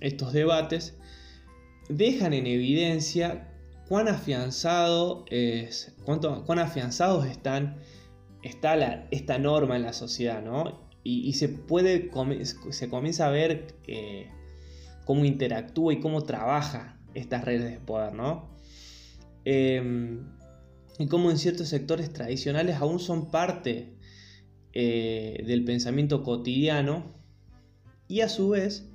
estos 0.00 0.32
debates 0.32 0.94
dejan 1.88 2.32
en 2.32 2.48
evidencia 2.48 3.52
cuán 3.88 4.08
afianzado 4.08 5.26
es, 5.30 5.94
cuánto, 6.04 6.44
cuán 6.44 6.58
afianzados 6.58 7.24
están 7.26 7.78
está 8.42 9.06
esta 9.12 9.38
norma 9.38 9.76
en 9.76 9.82
la 9.82 9.92
sociedad, 9.92 10.42
¿no? 10.42 10.82
Y, 11.06 11.34
se 11.34 11.48
puede, 11.50 12.10
se 12.70 12.88
comienza 12.88 13.26
a 13.26 13.30
ver 13.30 13.74
eh, 13.86 14.30
cómo 15.04 15.24
interactúa 15.24 15.92
y 15.92 16.00
cómo 16.00 16.22
trabaja 16.22 16.98
estas 17.14 17.44
redes 17.44 17.70
de 17.70 17.80
poder, 17.80 18.14
¿no? 18.14 18.50
Em, 19.44 20.26
y 20.98 21.06
cómo 21.06 21.30
en 21.30 21.38
ciertos 21.38 21.68
sectores 21.68 22.12
tradicionales 22.12 22.76
aún 22.76 22.98
son 22.98 23.30
parte 23.30 23.96
eh, 24.72 25.42
del 25.46 25.64
pensamiento 25.64 26.22
cotidiano 26.22 27.14
y 28.08 28.20
a 28.20 28.28
su 28.28 28.50
vez, 28.50 28.88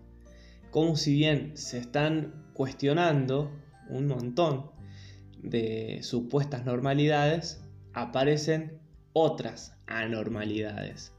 como 0.71 0.95
si 0.95 1.13
bien 1.13 1.55
se 1.55 1.77
están 1.77 2.51
cuestionando 2.53 3.51
un 3.89 4.07
montón 4.07 4.71
de 5.41 5.99
supuestas 6.03 6.65
normalidades, 6.65 7.63
aparecen 7.93 8.79
otras 9.13 9.77
anormalidades 9.87 11.13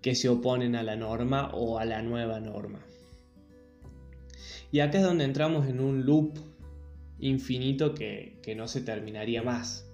que 0.00 0.14
se 0.14 0.28
oponen 0.28 0.76
a 0.76 0.82
la 0.82 0.96
norma 0.96 1.50
o 1.54 1.78
a 1.78 1.84
la 1.84 2.02
nueva 2.02 2.40
norma. 2.40 2.80
Y 4.74 4.80
acá 4.80 4.98
es 4.98 5.04
donde 5.04 5.22
entramos 5.22 5.68
en 5.68 5.78
un 5.78 6.04
loop 6.04 6.36
infinito 7.20 7.94
que, 7.94 8.42
no 8.56 8.66
se 8.66 8.80
terminaría 8.80 9.40
más. 9.40 9.88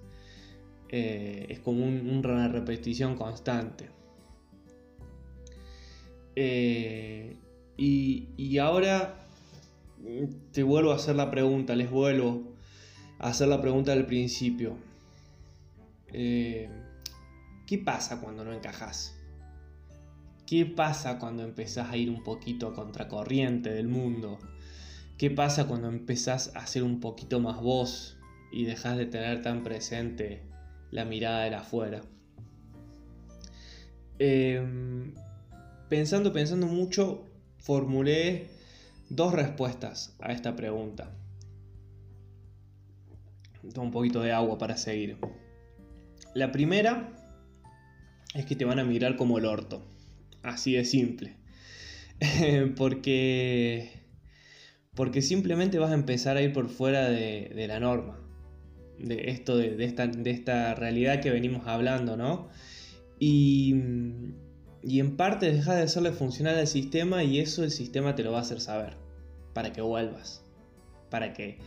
Eh, 0.89 1.45
es 1.49 1.59
como 1.59 1.85
una 1.85 2.47
repetición 2.47 3.15
constante. 3.15 3.91
Eh, 6.35 7.37
y, 7.77 8.57
ahora 8.57 9.19
te 10.51 10.63
vuelvo 10.63 10.93
a 10.93 10.95
hacer 10.95 11.15
la 11.15 11.29
pregunta, 11.29 11.75
les 11.75 11.91
vuelvo 11.91 12.55
a 13.19 13.27
hacer 13.27 13.49
la 13.49 13.61
pregunta 13.61 13.91
del 13.91 14.07
principio. 14.07 14.77
Eh, 16.11 16.71
¿Qué 17.67 17.77
pasa 17.77 18.19
cuando 18.19 18.43
no 18.43 18.51
encajas? 18.51 19.15
¿Qué 20.47 20.65
pasa 20.65 21.19
cuando 21.19 21.43
empezás 21.43 21.91
a 21.91 21.97
ir 21.97 22.09
un 22.09 22.23
poquito 22.23 22.67
a 22.67 22.73
contracorriente 22.73 23.69
del 23.69 23.87
mundo? 23.87 24.39
¿Qué 25.21 25.29
pasa 25.29 25.67
cuando 25.67 25.87
empezás 25.87 26.51
a 26.55 26.65
ser 26.65 26.81
un 26.81 26.99
poquito 26.99 27.39
más 27.39 27.61
vos 27.61 28.17
y 28.51 28.65
dejas 28.65 28.97
de 28.97 29.05
tener 29.05 29.43
tan 29.43 29.61
presente 29.61 30.41
la 30.89 31.05
mirada 31.05 31.43
de 31.43 31.53
afuera? 31.53 32.01
Em, 34.17 35.13
pensando, 35.89 36.33
pensando 36.33 36.65
mucho, 36.65 37.29
formulé 37.59 38.49
dos 39.09 39.31
respuestas 39.31 40.15
a 40.21 40.31
esta 40.31 40.55
pregunta. 40.55 41.11
Un 43.75 43.91
poquito 43.91 44.21
de 44.21 44.31
agua 44.31 44.57
para 44.57 44.75
seguir. 44.75 45.19
La 46.33 46.51
primera 46.51 47.13
es 48.33 48.47
que 48.47 48.55
te 48.55 48.65
van 48.65 48.79
a 48.79 48.83
mirar 48.83 49.17
como 49.17 49.37
el 49.37 49.45
orto. 49.45 49.85
Así 50.41 50.73
de 50.73 50.83
simple. 50.83 51.35
Porque 52.75 54.00
porque 54.95 55.21
simplemente 55.21 55.79
vas 55.79 55.91
a 55.91 55.95
empezar 55.95 56.37
a 56.37 56.41
ir 56.41 56.53
por 56.53 56.69
fuera 56.69 57.09
de, 57.09 57.65
la 57.67 57.79
norma, 57.79 58.19
de 58.99 59.29
esto, 59.29 59.57
de, 59.57 59.83
esta, 59.85 60.75
realidad 60.75 61.21
que 61.21 61.31
venimos 61.31 61.65
hablando, 61.65 62.17
¿no? 62.17 62.49
Y, 63.19 63.73
en 64.83 65.15
parte 65.15 65.51
deja 65.51 65.75
de 65.75 65.83
hacerle 65.83 66.11
funcionar 66.11 66.55
al 66.55 66.67
sistema 66.67 67.23
y 67.23 67.39
eso 67.39 67.63
el 67.63 67.71
sistema 67.71 68.15
te 68.15 68.23
lo 68.23 68.31
va 68.31 68.39
a 68.39 68.41
hacer 68.41 68.59
saber, 68.59 68.97
para 69.53 69.71
que 69.71 69.81
vuelvas, 69.81 70.43
para 71.09 71.33
que 71.33 71.59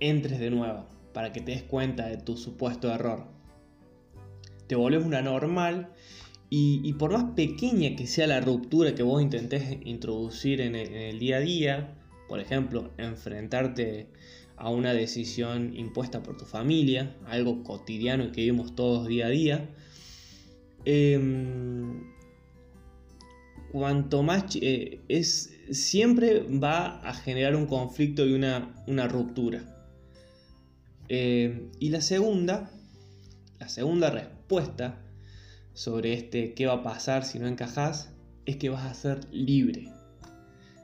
entres 0.00 0.38
de 0.38 0.50
nuevo, 0.50 0.86
para 1.12 1.32
que 1.32 1.40
te 1.40 1.52
des 1.52 1.62
cuenta 1.62 2.06
de 2.06 2.16
tu 2.16 2.36
supuesto 2.36 2.92
error. 2.92 3.26
Te 4.66 4.76
vuelves 4.76 5.04
una 5.04 5.20
normal 5.20 5.92
y, 6.54 6.92
por 6.92 7.12
más 7.12 7.32
pequeña 7.32 7.96
que 7.96 8.06
sea 8.06 8.26
la 8.26 8.42
ruptura 8.42 8.94
que 8.94 9.02
vos 9.02 9.22
intentes 9.22 9.78
introducir 9.86 10.60
en 10.60 10.74
el, 10.74 11.18
día 11.18 11.38
a 11.38 11.40
día, 11.40 11.94
por 12.28 12.40
ejemplo, 12.40 12.90
enfrentarte 12.98 14.08
a 14.58 14.68
una 14.68 14.92
decisión 14.92 15.74
impuesta 15.74 16.22
por 16.22 16.36
tu 16.36 16.44
familia, 16.44 17.16
algo 17.24 17.62
cotidiano 17.62 18.30
que 18.32 18.42
vivimos 18.42 18.74
todos 18.74 19.08
día 19.08 19.28
a 19.28 19.30
día, 19.30 19.70
em, 20.84 22.02
cuanto 23.70 24.22
más 24.22 24.44
eh, 24.60 25.00
es 25.08 25.54
siempre 25.70 26.42
va 26.42 27.00
a 27.00 27.14
generar 27.14 27.56
un 27.56 27.64
conflicto 27.64 28.26
y 28.26 28.34
una, 28.34 29.08
ruptura. 29.08 29.88
Em, 31.08 31.70
y 31.80 31.88
la 31.88 32.02
segunda, 32.02 32.70
la 33.58 33.70
segunda 33.70 34.10
respuesta 34.10 35.02
sobre 35.74 36.12
este 36.14 36.54
qué 36.54 36.66
va 36.66 36.74
a 36.74 36.82
pasar 36.82 37.24
si 37.24 37.38
no 37.38 37.46
encajas, 37.46 38.14
es 38.46 38.56
que 38.56 38.68
vas 38.68 38.84
a 38.84 38.94
ser 38.94 39.20
libre. 39.32 39.92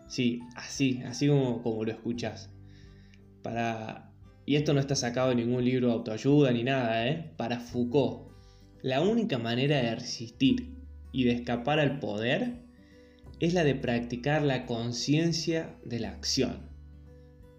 Sí, 0.07 0.41
así, 0.57 1.03
así 1.05 1.29
como, 1.29 1.63
como 1.63 1.85
lo 1.85 1.93
escuchas. 1.93 2.51
Para... 3.43 4.11
Y 4.47 4.57
esto 4.57 4.73
no 4.73 4.81
está 4.81 4.95
sacado 4.95 5.29
de 5.29 5.35
ningún 5.35 5.65
libro 5.65 5.89
de 5.89 5.93
autoayuda 5.95 6.53
ni 6.53 6.65
nada, 6.65 7.07
¿eh? 7.07 7.35
Para 7.37 7.61
Foucault, 7.61 8.33
la 8.81 9.03
única 9.03 9.39
manera 9.39 9.77
de 9.77 9.95
resistir 9.95 10.75
y 11.13 11.25
de 11.25 11.33
escapar 11.33 11.79
al 11.79 11.99
poder 11.99 12.63
es 13.41 13.53
la 13.53 13.65
de 13.65 13.75
practicar 13.75 14.43
la 14.43 14.65
conciencia 14.65 15.77
de 15.85 16.01
la 16.01 16.11
acción. 16.11 16.71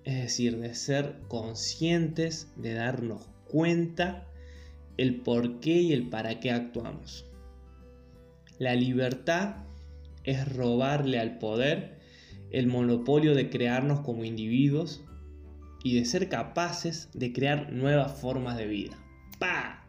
Es 0.03 0.15
decir, 0.15 0.57
de 0.57 0.73
ser 0.73 1.19
conscientes, 1.27 2.51
de 2.55 2.73
darnos 2.73 3.27
cuenta 3.47 4.28
el 4.99 5.21
por 5.21 5.61
qué 5.61 5.79
y 5.79 5.93
el 5.93 6.09
para 6.09 6.41
qué 6.41 6.51
actuamos. 6.51 7.25
La 8.57 8.75
libertad 8.75 9.55
es 10.25 10.53
robarle 10.53 11.19
al 11.19 11.37
poder 11.37 11.99
el 12.51 12.67
monopolio 12.67 13.33
de 13.33 13.49
crearnos 13.49 14.01
como 14.01 14.25
individuos 14.25 15.05
y 15.85 15.97
de 15.97 16.03
ser 16.03 16.27
capaces 16.27 17.09
de 17.13 17.31
crear 17.31 17.71
nuevas 17.71 18.19
formas 18.19 18.57
de 18.57 18.67
vida. 18.67 18.97
¡Pa! 19.39 19.85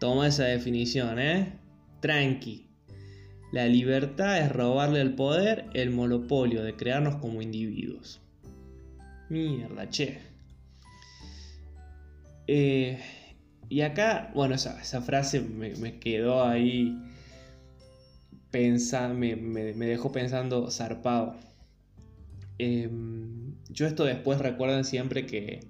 Toma 0.00 0.28
esa 0.28 0.44
definición, 0.44 1.18
¿eh? 1.18 1.52
Tranqui. 2.00 2.70
La 3.52 3.66
libertad 3.66 4.38
es 4.38 4.50
robarle 4.50 5.02
al 5.02 5.14
poder 5.14 5.66
el 5.74 5.90
monopolio 5.90 6.62
de 6.62 6.74
crearnos 6.74 7.16
como 7.16 7.42
individuos. 7.42 8.22
Mierda, 9.28 9.90
che. 9.90 10.20
Eh, 12.46 12.98
y 13.68 13.82
acá, 13.82 14.30
bueno, 14.34 14.54
esa, 14.54 15.02
frase 15.02 15.40
me, 15.40 15.98
quedó 15.98 16.44
ahí. 16.44 16.96
Pensa, 18.50 19.08
me, 19.08 19.36
dejó 19.36 20.10
pensando 20.10 20.70
zarpado. 20.70 21.36
Em, 22.58 23.54
yo 23.68 23.86
esto 23.86 24.04
después 24.04 24.38
recuerden 24.38 24.84
siempre 24.84 25.26
que, 25.26 25.60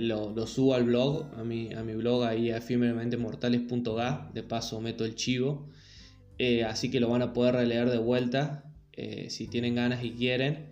lo, 0.00 0.46
subo 0.46 0.74
al 0.74 0.84
blog, 0.84 1.26
a 1.36 1.44
mi, 1.44 1.72
a 1.72 1.82
mi 1.82 1.94
blog 1.94 2.24
ahí 2.24 2.50
efímeramentemortales.ga, 2.50 4.30
de 4.32 4.42
paso 4.42 4.80
meto 4.80 5.04
el 5.04 5.14
chivo, 5.16 5.68
eh, 6.38 6.64
así 6.64 6.90
que 6.90 7.00
lo 7.00 7.08
van 7.08 7.22
a 7.22 7.32
poder 7.32 7.54
releer 7.54 7.90
de 7.90 7.98
vuelta 7.98 8.64
eh, 8.92 9.28
si 9.30 9.48
tienen 9.48 9.74
ganas 9.74 10.04
y 10.04 10.12
quieren, 10.12 10.66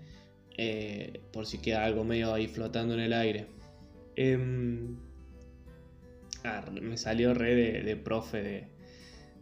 eh, 0.57 1.21
por 1.33 1.47
si 1.47 1.59
queda 1.59 1.85
algo 1.85 2.05
medio 2.05 2.33
ahí 2.33 2.47
flotando 2.47 2.95
en 2.95 3.01
el 3.01 3.13
aire. 3.13 3.47
Me 6.81 6.97
salió 6.97 7.35
re 7.35 7.83
de, 7.83 7.97
profe 7.97 8.69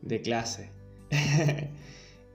de, 0.02 0.22
clase. 0.22 0.70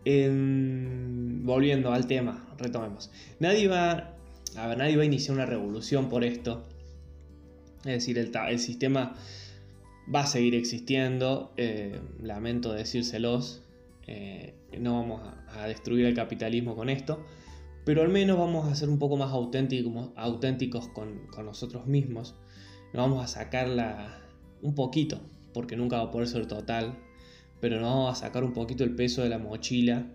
Em, 0.07 1.43
volviendo 1.43 1.91
al 1.91 2.05
tema, 2.05 2.47
retomemos. 2.59 3.09
Nadie 3.39 3.67
va 3.67 4.15
a 4.55 4.75
nadie 4.75 4.95
va 4.95 5.03
a 5.03 5.05
iniciar 5.05 5.35
una 5.35 5.45
revolución 5.45 6.09
por 6.09 6.23
esto. 6.23 6.63
Es 7.79 8.05
decir, 8.05 8.17
el, 8.17 8.59
sistema 8.59 9.15
va 10.13 10.21
a 10.21 10.27
seguir 10.27 10.55
existiendo. 10.55 11.53
Eh, 11.57 11.99
lamento 12.21 12.73
decírselos. 12.73 13.63
Eh, 14.07 14.53
no 14.79 14.93
vamos 14.93 15.21
a, 15.49 15.67
destruir 15.67 16.05
el 16.05 16.15
capitalismo 16.15 16.75
con 16.75 16.89
esto. 16.89 17.25
Pero 17.85 18.01
al 18.01 18.09
menos 18.09 18.37
vamos 18.37 18.67
a 18.67 18.75
ser 18.75 18.89
un 18.89 18.97
poco 18.97 19.17
más 19.17 19.31
auténticos, 19.31 20.09
auténticos 20.15 20.87
con, 20.87 21.27
nosotros 21.43 21.85
mismos. 21.85 22.35
Nos 22.93 23.09
vamos 23.09 23.23
a 23.23 23.27
sacarla 23.27 24.21
un 24.61 24.75
poquito, 24.75 25.21
porque 25.53 25.75
nunca 25.75 25.97
va 25.97 26.03
a 26.03 26.11
poder 26.11 26.27
ser 26.27 26.47
total. 26.47 26.97
Pero 27.61 27.79
nos 27.79 27.89
vamos 27.89 28.17
a 28.17 28.25
sacar 28.25 28.43
un 28.43 28.53
poquito 28.53 28.83
el 28.83 28.95
peso 28.95 29.23
de 29.23 29.29
la 29.29 29.39
mochila. 29.39 30.07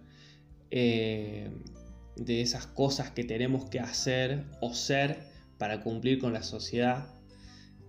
Eh, 0.71 1.51
de 2.21 2.43
esas 2.43 2.67
cosas 2.67 3.11
que 3.11 3.25
tenemos 3.25 3.69
que 3.71 3.81
hacer 3.81 4.45
o 4.61 4.75
ser 4.75 5.19
para 5.59 5.81
cumplir 5.81 6.19
con 6.19 6.33
la 6.33 6.43
sociedad, 6.43 7.07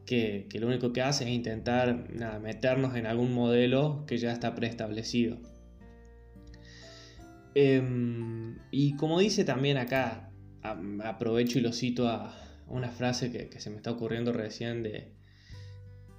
que, 0.06 0.48
lo 0.60 0.68
único 0.68 0.94
que 0.94 1.02
hace 1.02 1.26
es 1.26 1.30
intentar 1.30 2.10
meternos 2.42 2.96
en 2.96 3.06
algún 3.06 3.34
modelo 3.34 4.06
que 4.08 4.18
ya 4.18 4.32
está 4.32 4.56
preestablecido. 4.56 5.38
Em, 7.56 8.58
y 8.72 8.96
como 8.96 9.20
dice 9.20 9.44
también 9.44 9.78
acá, 9.78 10.32
aprovecho 11.04 11.60
y 11.60 11.62
lo 11.62 11.74
cito 11.74 12.08
a 12.08 12.34
una 12.68 12.90
frase 12.90 13.32
que, 13.32 13.60
se 13.60 13.70
me 13.70 13.78
está 13.78 13.92
ocurriendo 13.92 14.32
recién 14.32 14.84
de, 14.84 15.12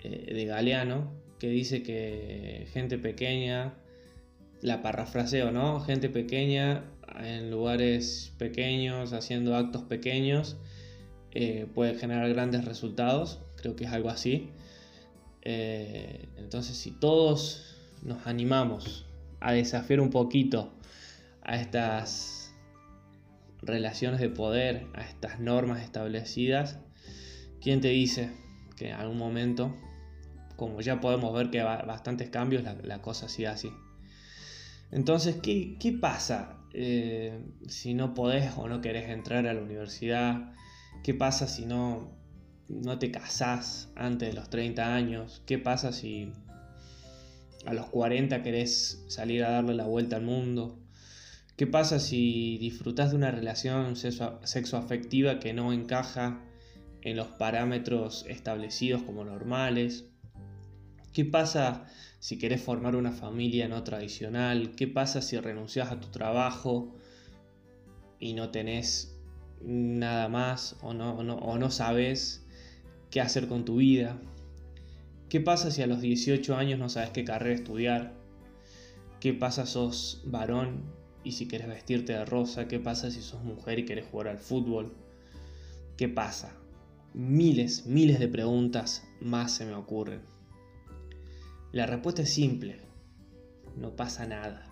eh, 0.02 0.34
de 0.34 0.44
Galeano, 0.44 1.12
que 1.38 1.48
dice 1.48 1.82
que 1.82 2.66
gente 2.72 2.98
pequeña, 2.98 3.74
la 4.60 4.80
parafraseo, 4.82 5.50
¿no? 5.50 5.80
Gente 5.80 6.08
pequeña 6.08 6.84
en 7.20 7.50
lugares 7.50 8.32
pequeños, 8.38 9.12
haciendo 9.12 9.56
actos 9.56 9.82
pequeños, 9.82 10.56
eh, 11.32 11.66
puede 11.74 11.94
generar 11.96 12.28
grandes 12.28 12.64
resultados. 12.64 13.40
Creo 13.56 13.76
que 13.76 13.84
es 13.84 13.92
algo 13.92 14.08
así. 14.08 14.50
Eh, 15.42 16.28
entonces, 16.36 16.76
si 16.76 16.92
todos 16.92 17.76
nos 18.02 18.26
animamos 18.26 19.06
a 19.40 19.52
desafiar 19.52 20.00
un 20.00 20.10
poquito 20.10 20.72
a 21.42 21.56
estas 21.56 22.54
relaciones 23.60 24.20
de 24.20 24.28
poder, 24.28 24.86
a 24.94 25.02
estas 25.02 25.40
normas 25.40 25.82
establecidas, 25.82 26.78
¿quién 27.60 27.80
te 27.80 27.88
dice 27.88 28.30
que 28.76 28.88
en 28.90 28.94
algún 28.94 29.18
momento, 29.18 29.76
como 30.56 30.80
ya 30.80 31.00
podemos 31.00 31.32
ver 31.34 31.50
que 31.50 31.60
hay 31.60 31.86
bastantes 31.86 32.30
cambios, 32.30 32.62
la, 32.62 33.02
cosa 33.02 33.28
siga 33.28 33.52
así? 33.52 33.70
Entonces, 34.90 35.36
¿qué, 35.42 35.76
qué 35.78 35.92
pasa 35.92 36.58
eh, 36.74 37.44
si 37.68 37.94
no 37.94 38.14
podés 38.14 38.52
o 38.56 38.68
no 38.68 38.80
querés 38.80 39.10
entrar 39.10 39.46
a 39.46 39.54
la 39.54 39.60
universidad? 39.60 40.52
¿Qué 41.02 41.14
pasa 41.14 41.48
si 41.48 41.66
no, 41.66 42.16
no 42.68 42.98
te 42.98 43.10
casás 43.10 43.90
antes 43.96 44.28
de 44.28 44.34
los 44.34 44.50
30 44.50 44.94
años? 44.94 45.42
¿Qué 45.46 45.58
pasa 45.58 45.92
si 45.92 46.32
a 47.66 47.74
los 47.74 47.86
40 47.86 48.42
querés 48.42 49.04
salir 49.08 49.44
a 49.44 49.50
darle 49.50 49.74
la 49.74 49.86
vuelta 49.86 50.16
al 50.16 50.22
mundo? 50.22 50.78
¿Qué 51.56 51.66
pasa 51.66 52.00
si 52.00 52.58
disfrutás 52.58 53.10
de 53.10 53.16
una 53.16 53.30
relación 53.30 53.94
sexo 53.96 54.76
afectiva 54.76 55.38
que 55.38 55.52
no 55.52 55.72
encaja 55.72 56.40
en 57.02 57.16
los 57.16 57.28
parámetros 57.28 58.24
establecidos 58.28 59.02
como 59.02 59.24
normales? 59.24 60.06
¿Qué 61.12 61.24
pasa 61.26 61.86
si 62.20 62.38
querés 62.38 62.62
formar 62.62 62.96
una 62.96 63.12
familia 63.12 63.68
no 63.68 63.82
tradicional, 63.82 64.74
qué 64.76 64.88
pasa 64.88 65.20
si 65.20 65.36
renuncias 65.38 65.90
a 65.90 66.00
tu 66.00 66.08
trabajo 66.08 66.94
y 68.18 68.32
no 68.32 68.50
tenés 68.50 69.18
nada 69.60 70.28
más 70.28 70.76
o 70.82 70.94
no, 70.94 71.14
o 71.16 71.58
no 71.58 71.70
sabes 71.70 72.46
qué 73.10 73.20
hacer 73.20 73.46
con 73.46 73.64
tu 73.64 73.76
vida, 73.76 74.20
qué 75.28 75.40
pasa 75.40 75.70
si 75.70 75.82
a 75.82 75.86
los 75.86 76.00
18 76.00 76.56
años 76.56 76.78
no 76.78 76.88
sabes 76.88 77.10
qué 77.10 77.24
carrera 77.24 77.56
estudiar, 77.56 78.14
qué 79.20 79.34
pasa 79.34 79.66
si 79.66 79.72
sos 79.72 80.22
varón 80.24 80.84
y 81.24 81.32
si 81.32 81.46
querés 81.46 81.68
vestirte 81.68 82.14
de 82.14 82.24
rosa, 82.24 82.68
qué 82.68 82.80
pasa 82.80 83.10
si 83.10 83.20
sos 83.20 83.42
mujer 83.44 83.78
y 83.78 83.84
querés 83.84 84.06
jugar 84.06 84.28
al 84.28 84.38
fútbol, 84.38 84.94
qué 85.96 86.08
pasa. 86.08 86.56
Miles, 87.14 87.84
miles 87.84 88.18
de 88.18 88.28
preguntas 88.28 89.06
más 89.20 89.52
se 89.52 89.66
me 89.66 89.74
ocurren. 89.74 90.31
La 91.72 91.86
respuesta 91.86 92.22
es 92.22 92.32
simple. 92.32 92.80
No 93.76 93.96
pasa 93.96 94.26
nada. 94.26 94.68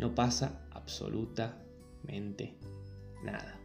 No 0.00 0.14
pasa 0.14 0.66
absolutamente 0.72 2.58
nada. 3.22 3.60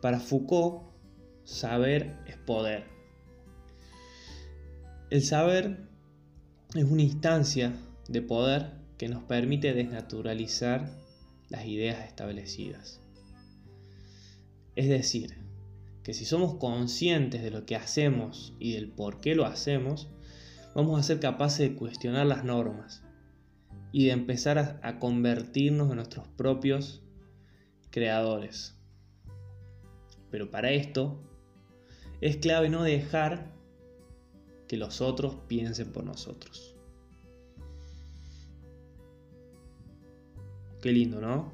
Para 0.00 0.18
Foucault, 0.18 0.84
saber 1.44 2.16
es 2.26 2.38
poder. 2.38 2.84
El 5.10 5.22
saber 5.22 5.86
es 6.74 6.84
una 6.84 7.02
instancia 7.02 7.74
de 8.08 8.22
poder 8.22 8.72
que 8.96 9.08
nos 9.08 9.24
permite 9.24 9.74
desnaturalizar 9.74 10.90
las 11.50 11.66
ideas 11.66 12.06
establecidas. 12.06 13.00
Es 14.74 14.88
decir, 14.88 15.47
que 16.08 16.14
si 16.14 16.24
somos 16.24 16.54
conscientes 16.54 17.42
de 17.42 17.50
lo 17.50 17.66
que 17.66 17.76
hacemos 17.76 18.54
y 18.58 18.72
del 18.72 18.88
por 18.88 19.20
qué 19.20 19.34
lo 19.34 19.44
hacemos, 19.44 20.08
vamos 20.74 20.98
a 20.98 21.02
ser 21.02 21.20
capaces 21.20 21.68
de 21.68 21.76
cuestionar 21.76 22.24
las 22.24 22.44
normas 22.44 23.02
y 23.92 24.06
de 24.06 24.12
empezar 24.12 24.80
a, 24.82 24.98
convertirnos 25.00 25.90
en 25.90 25.96
nuestros 25.96 26.26
propios 26.28 27.02
creadores. 27.90 28.74
Pero 30.30 30.50
para 30.50 30.70
esto 30.70 31.20
es 32.22 32.38
clave 32.38 32.70
no 32.70 32.82
dejar 32.84 33.52
que 34.66 34.78
los 34.78 35.02
otros 35.02 35.34
piensen 35.46 35.92
por 35.92 36.04
nosotros. 36.04 36.74
Qué 40.80 40.90
lindo, 40.90 41.20
¿no? 41.20 41.52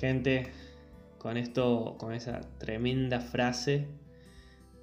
Gente, 0.00 0.50
con 1.18 1.36
esto, 1.36 1.96
con 1.98 2.12
esa 2.14 2.40
tremenda 2.58 3.20
frase, 3.20 3.86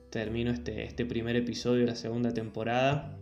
termino 0.10 0.52
este, 0.52 0.84
este 0.84 1.06
primer 1.06 1.36
episodio 1.36 1.82
de 1.82 1.88
la 1.88 1.96
segunda 1.96 2.34
temporada. 2.34 3.18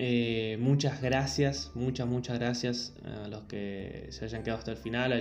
Eh, 0.00 0.56
muchas 0.60 1.02
gracias, 1.02 1.72
muchas, 1.74 2.06
muchas 2.06 2.38
gracias 2.38 2.94
a 3.04 3.26
los 3.26 3.42
que 3.44 4.06
se 4.10 4.24
hayan 4.24 4.44
quedado 4.44 4.58
hasta 4.60 4.70
el 4.70 4.76
final 4.76 5.12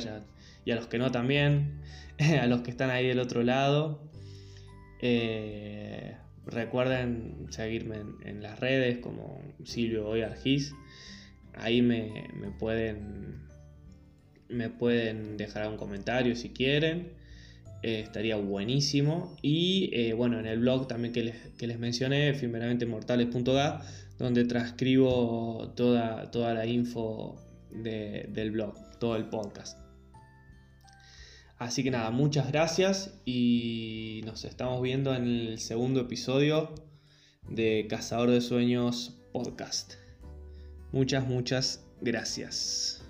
y 0.65 0.71
a 0.71 0.75
los 0.75 0.87
que 0.87 0.99
no 0.99 1.11
también, 1.11 1.81
a 2.41 2.45
los 2.45 2.61
que 2.61 2.71
están 2.71 2.91
ahí 2.91 3.07
del 3.07 3.19
otro 3.19 3.41
lado. 3.43 4.07
Eh, 5.01 6.15
recuerden 6.45 7.47
seguirme 7.49 7.97
en, 8.23 8.41
las 8.41 8.59
redes 8.59 8.99
como 8.99 9.41
Silvio 9.63 10.07
Hoy 10.07 10.23
Ahí 11.55 11.81
me, 11.81 12.29
pueden 12.59 13.46
me 14.49 14.69
pueden 14.69 15.37
dejar 15.37 15.67
un 15.67 15.77
comentario 15.77 16.35
si 16.35 16.49
quieren. 16.49 17.13
Eh, 17.83 18.01
estaría 18.01 18.35
buenísimo. 18.37 19.35
Y 19.41 19.89
eh, 19.93 20.13
bueno, 20.13 20.39
en 20.39 20.45
el 20.45 20.59
blog 20.59 20.87
también 20.87 21.13
que 21.13 21.23
les, 21.23 21.35
que 21.57 21.67
les 21.67 21.79
mencioné, 21.79 22.33
mortales.ga, 22.87 23.81
donde 24.17 24.45
transcribo 24.45 25.73
toda, 25.75 26.31
toda 26.31 26.53
la 26.53 26.65
info 26.65 27.41
del 27.71 28.51
blog, 28.51 28.73
todo 28.99 29.15
el 29.15 29.25
podcast. 29.25 29.77
Así 31.59 31.83
que 31.83 31.89
nada, 31.89 32.11
muchas 32.11 32.51
gracias 32.51 33.19
y 33.25 34.21
nos 34.25 34.45
estamos 34.45 34.81
viendo 34.81 35.15
en 35.15 35.23
el 35.23 35.59
segundo 35.59 36.01
episodio 36.01 36.73
de 37.49 37.87
Cazador 37.89 38.29
de 38.29 38.41
Sueños 38.41 39.17
Podcast. 39.33 39.93
Muchas, 40.91 41.27
muchas 41.27 41.83
gracias. 42.01 43.06